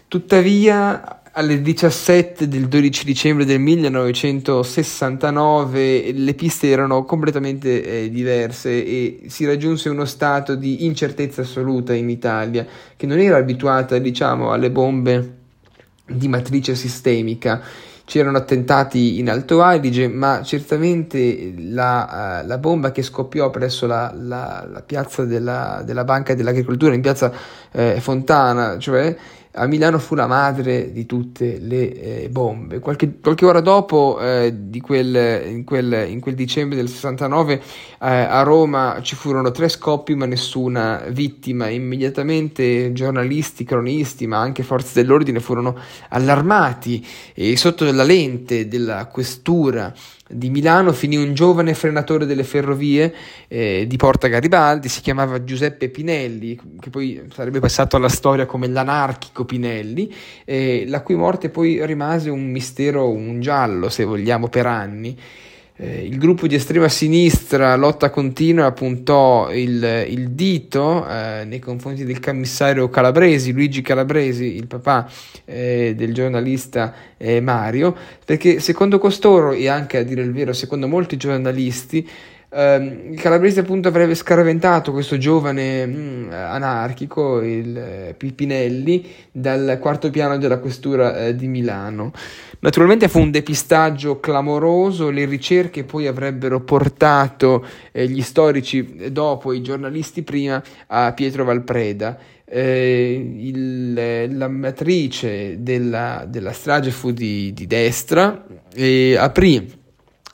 Tuttavia, 0.07 1.21
alle 1.35 1.61
17 1.61 2.47
del 2.47 2.67
12 2.67 3.05
dicembre 3.05 3.43
del 3.43 3.59
1969 3.59 6.11
le 6.11 6.33
piste 6.35 6.69
erano 6.69 7.05
completamente 7.05 8.03
eh, 8.03 8.11
diverse 8.11 8.69
e 8.69 9.23
si 9.27 9.43
raggiunse 9.45 9.89
uno 9.89 10.05
stato 10.05 10.53
di 10.53 10.85
incertezza 10.85 11.41
assoluta 11.41 11.95
in 11.95 12.11
Italia 12.11 12.67
che 12.95 13.07
non 13.07 13.17
era 13.17 13.37
abituata 13.37 13.97
diciamo 13.97 14.51
alle 14.51 14.69
bombe 14.69 15.37
di 16.05 16.27
matrice 16.27 16.75
sistemica 16.75 17.63
c'erano 18.05 18.37
attentati 18.37 19.19
in 19.19 19.29
Alto 19.29 19.61
Adige, 19.61 20.07
ma 20.07 20.41
certamente 20.43 21.53
la, 21.57 22.41
uh, 22.43 22.47
la 22.47 22.57
bomba 22.57 22.91
che 22.91 23.01
scoppiò 23.01 23.49
presso 23.49 23.87
la, 23.87 24.13
la, 24.15 24.67
la 24.69 24.81
piazza 24.81 25.23
della, 25.23 25.81
della, 25.85 26.03
Banca 26.03 26.33
dell'Agricoltura, 26.33 26.93
in 26.93 27.01
piazza 27.01 27.31
eh, 27.71 27.99
Fontana, 28.01 28.77
cioè 28.77 29.15
a 29.55 29.67
Milano 29.67 29.99
fu 29.99 30.15
la 30.15 30.25
madre 30.25 30.91
di 30.91 31.05
tutte 31.05 31.59
le 31.59 32.23
eh, 32.23 32.29
bombe. 32.29 32.79
Qualche, 32.79 33.19
qualche, 33.21 33.45
ora 33.45 33.61
dopo, 33.61 34.17
eh, 34.19 34.53
quel, 34.81 35.43
in, 35.47 35.63
quel, 35.63 36.07
in, 36.09 36.19
quel, 36.19 36.33
dicembre 36.33 36.75
del 36.75 36.89
69, 36.89 37.53
eh, 37.53 37.61
a 37.99 38.41
Roma 38.41 38.99
ci 39.03 39.15
furono 39.15 39.51
tre 39.51 39.69
scoppi 39.69 40.15
ma 40.15 40.25
nessuna 40.25 41.03
vittima. 41.09 41.67
Immediatamente 41.67 42.93
giornalisti, 42.93 43.63
cronisti, 43.63 44.25
ma 44.25 44.39
anche 44.39 44.63
forze 44.63 44.99
dell'ordine 45.01 45.39
furono 45.39 45.77
allarmati 46.09 47.05
e 47.35 47.55
sotto 47.55 47.89
la 47.91 48.03
lente 48.03 48.67
della 48.67 49.05
questura 49.05 49.93
di 50.27 50.49
Milano 50.49 50.93
finì 50.93 51.17
un 51.17 51.33
giovane 51.33 51.73
frenatore 51.73 52.25
delle 52.25 52.43
ferrovie 52.43 53.13
eh, 53.47 53.85
di 53.87 53.97
Porta 53.97 54.27
Garibaldi, 54.27 54.87
si 54.87 55.01
chiamava 55.01 55.43
Giuseppe 55.43 55.89
Pinelli, 55.89 56.59
che 56.79 56.89
poi 56.89 57.21
sarebbe 57.33 57.59
passato 57.59 57.97
alla 57.97 58.09
storia 58.09 58.45
come 58.45 58.67
l'anarchico 58.67 59.43
Pinelli, 59.45 60.13
eh, 60.45 60.85
la 60.87 61.01
cui 61.01 61.15
morte 61.15 61.49
poi 61.49 61.85
rimase 61.85 62.29
un 62.29 62.49
mistero, 62.49 63.09
un 63.09 63.41
giallo 63.41 63.89
se 63.89 64.05
vogliamo, 64.05 64.47
per 64.47 64.65
anni. 64.65 65.17
Eh, 65.75 66.05
il 66.05 66.19
gruppo 66.19 66.45
di 66.45 66.53
estrema 66.53 66.87
sinistra 66.87 67.75
Lotta 67.75 68.11
Continua 68.11 68.71
puntò 68.73 69.51
il, 69.51 70.05
il 70.07 70.29
dito 70.29 71.03
eh, 71.09 71.45
nei 71.45 71.57
confronti 71.57 72.05
del 72.05 72.19
commissario 72.19 72.89
Calabresi, 72.89 73.51
Luigi 73.53 73.81
Calabresi, 73.81 74.55
il 74.55 74.67
papà 74.67 75.09
eh, 75.45 75.95
del 75.97 76.13
giornalista 76.13 76.93
eh, 77.17 77.41
Mario, 77.41 77.95
perché 78.23 78.59
secondo 78.59 78.99
costoro 78.99 79.51
e 79.51 79.67
anche 79.67 79.97
a 79.97 80.03
dire 80.03 80.21
il 80.21 80.31
vero 80.31 80.53
secondo 80.53 80.87
molti 80.87 81.17
giornalisti 81.17 82.07
Uh, 82.53 83.15
Calabrese 83.15 83.61
appunto 83.61 83.87
avrebbe 83.87 84.13
scaraventato 84.13 84.91
questo 84.91 85.17
giovane 85.17 85.87
mm, 85.87 86.31
anarchico, 86.31 87.41
il 87.41 87.75
eh, 87.75 88.13
Pipinelli, 88.15 89.07
dal 89.31 89.79
quarto 89.81 90.11
piano 90.11 90.37
della 90.37 90.59
questura 90.59 91.17
eh, 91.17 91.35
di 91.35 91.47
Milano. 91.47 92.11
Naturalmente 92.59 93.07
fu 93.07 93.19
un 93.19 93.31
depistaggio 93.31 94.19
clamoroso, 94.19 95.09
le 95.09 95.25
ricerche 95.25 95.83
poi 95.83 96.05
avrebbero 96.05 96.61
portato 96.61 97.65
eh, 97.91 98.07
gli 98.07 98.21
storici 98.21 99.11
dopo, 99.11 99.51
i 99.51 99.63
giornalisti 99.63 100.21
prima, 100.21 100.61
a 100.87 101.11
Pietro 101.13 101.45
Valpreda. 101.45 102.15
Eh, 102.45 103.35
il, 103.35 104.37
la 104.37 104.47
matrice 104.47 105.55
della, 105.63 106.23
della 106.27 106.51
strage 106.51 106.91
fu 106.91 107.09
di, 107.09 107.51
di 107.51 107.65
destra 107.65 108.45
e 108.71 109.15
aprì 109.17 109.81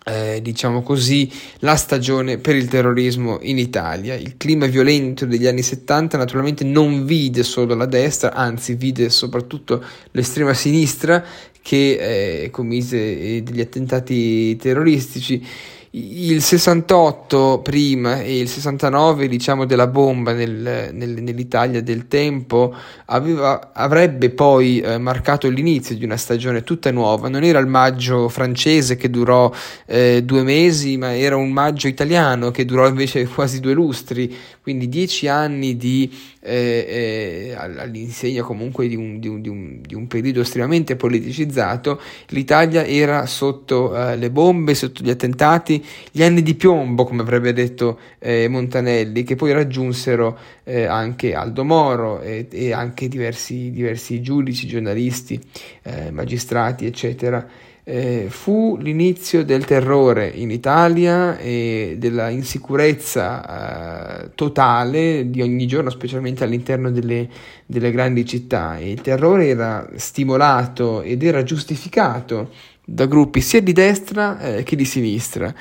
eh, 0.10 0.41
diciamo 0.41 0.82
così, 0.82 1.32
la 1.60 1.76
stagione 1.76 2.38
per 2.39 2.56
il 2.56 2.67
terrorismo 2.67 3.38
in 3.41 3.58
Italia. 3.58 4.15
Il 4.15 4.38
clima 4.38 4.65
violento 4.65 5.26
degli 5.26 5.45
anni 5.45 5.62
70 5.62 6.17
naturalmente 6.17 6.63
non 6.63 7.06
vide 7.06 7.43
solo 7.43 7.76
la 7.76 7.86
destra, 7.86 8.34
anzi 8.34 8.74
vide 8.74 9.10
soprattutto 9.10 9.84
l'estrema 10.12 10.54
sinistra 10.54 11.24
che 11.62 12.43
eh, 12.43 12.50
commise 12.50 12.98
eh, 12.98 13.43
degli 13.43 13.62
attentati 13.62 14.56
terroristici 14.56 15.45
il 15.91 16.43
68 16.43 17.62
prima 17.63 18.21
e 18.21 18.38
il 18.38 18.47
69 18.47 19.28
diciamo 19.28 19.65
della 19.65 19.88
bomba 19.88 20.34
nel, 20.34 20.91
nel, 20.93 21.23
nell'Italia 21.23 21.82
del 21.82 22.08
tempo 22.08 22.75
aveva, 23.06 23.71
avrebbe 23.73 24.30
poi 24.30 24.82
eh, 24.82 24.99
marcato 24.99 25.49
l'inizio 25.49 25.95
di 25.95 26.06
una 26.06 26.17
stagione 26.17 26.63
tutta 26.63 26.91
nuova. 26.91 27.28
Non 27.28 27.43
era 27.43 27.58
il 27.58 27.65
maggio 27.65 28.30
francese 28.30 28.97
che 28.97 29.10
durò 29.10 29.52
eh, 29.88 30.21
due 30.23 30.43
mesi 30.43 30.97
ma 30.97 31.17
era 31.17 31.36
un 31.36 31.52
maggio 31.52 31.88
italiano 31.88 32.52
che 32.52 32.65
durò 32.65 32.88
invece 32.88 33.25
quasi 33.25 33.60
due 33.60 33.73
lustri 33.73 34.36
quindi 34.69 34.88
dieci 34.88 35.27
anni 35.27 35.77
di, 35.77 36.15
eh, 36.41 36.86
eh 36.88 37.55
all'insegna 37.58 38.43
comunque 38.43 38.88
di 38.88 38.95
un, 38.95 39.19
di, 39.19 39.27
un, 39.27 39.41
un, 39.47 39.82
di 39.82 39.95
un, 39.95 40.05
periodo 40.05 40.41
estremamente 40.41 40.95
politicizzato 40.95 41.99
l'Italia 42.27 42.86
era 42.86 43.25
sotto 43.25 43.95
eh, 43.95 44.15
le 44.15 44.29
bombe 44.29 44.75
sotto 44.75 45.01
gli 45.03 45.10
attentati 45.10 45.84
gli 46.12 46.21
anni 46.21 46.43
di 46.43 46.53
piombo, 46.53 47.03
come 47.03 47.23
avrebbe 47.23 47.51
detto 47.51 47.99
eh, 48.19 48.47
Montanelli, 48.47 49.23
che 49.23 49.36
poi 49.36 49.53
raggiunsero 49.53 50.38
eh, 50.65 50.86
anche 50.86 51.34
Aldo 51.34 51.65
Moro 51.65 52.21
e, 52.21 52.47
e 52.51 52.71
anche 52.71 53.08
diversi, 53.08 53.71
diversi, 53.71 54.21
giudici, 54.21 54.67
giornalisti, 54.67 55.39
eh, 55.82 56.12
magistrati, 56.12 56.86
eccetera. 56.86 57.47
Eh, 57.91 58.28
fu 58.30 58.78
l'inizio 58.78 59.43
del 59.43 59.65
terrore 59.65 60.28
in 60.28 60.52
Italia 60.52 61.39
e 61.39 61.95
della 61.97 62.30
insicurezza 62.30 64.25
eh, 64.25 64.30
totale 64.36 65.32
di 65.32 65.41
ogni 65.41 65.65
giorno, 65.65 65.89
specialmente 65.89 66.43
all'interno 66.43 66.91
delle, 66.91 67.28
delle 67.65 67.89
grandi 67.89 68.28
città. 68.28 68.78
E 68.78 68.91
il 68.91 69.02
terrore 69.02 69.47
era 69.47 69.89
stimolato 69.95 71.02
ed 71.02 71.23
era 71.23 71.41
giustificato 71.41 72.52
da 72.86 73.08
gruppi 73.08 73.41
sia 73.41 73.60
di 73.60 73.73
destra 73.73 74.39
eh, 74.39 74.62
che 74.62 74.75
di 74.75 74.86
sinistra, 74.86 75.52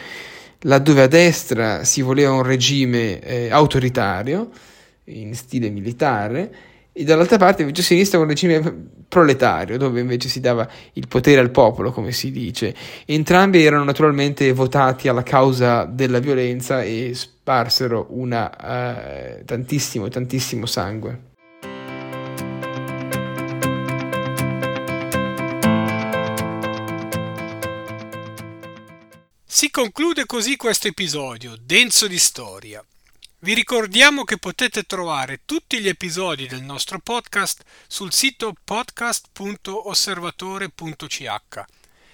laddove 0.60 1.00
a 1.00 1.06
destra 1.06 1.82
si 1.82 2.02
voleva 2.02 2.32
un 2.32 2.42
regime 2.42 3.20
eh, 3.20 3.48
autoritario 3.50 4.50
in 5.04 5.34
stile 5.34 5.70
militare 5.70 6.52
e 6.98 7.04
dall'altra 7.04 7.36
parte 7.36 7.62
invece 7.62 7.82
a 7.82 7.84
sinistra 7.84 8.18
un 8.18 8.26
regime 8.26 8.88
proletario 9.06 9.78
dove 9.78 10.00
invece 10.00 10.28
si 10.28 10.40
dava 10.40 10.68
il 10.94 11.06
potere 11.06 11.38
al 11.38 11.50
popolo 11.50 11.92
come 11.92 12.10
si 12.10 12.32
dice 12.32 12.74
entrambi 13.06 13.64
erano 13.64 13.84
naturalmente 13.84 14.52
votati 14.52 15.06
alla 15.06 15.22
causa 15.22 15.84
della 15.84 16.18
violenza 16.18 16.82
e 16.82 17.12
sparsero 17.14 18.08
una, 18.10 18.50
uh, 18.50 19.44
tantissimo 19.44 20.08
tantissimo 20.08 20.66
sangue 20.66 21.26
Si 29.50 29.70
conclude 29.70 30.24
così 30.24 30.54
questo 30.54 30.86
episodio, 30.86 31.56
denso 31.60 32.06
di 32.06 32.18
storia. 32.18 32.80
Vi 33.40 33.54
ricordiamo 33.54 34.24
che 34.24 34.36
potete 34.36 34.82
trovare 34.82 35.42
tutti 35.44 35.78
gli 35.78 35.86
episodi 35.86 36.48
del 36.48 36.62
nostro 36.62 36.98
podcast 36.98 37.62
sul 37.86 38.12
sito 38.12 38.52
podcast.osservatore.ch 38.64 41.64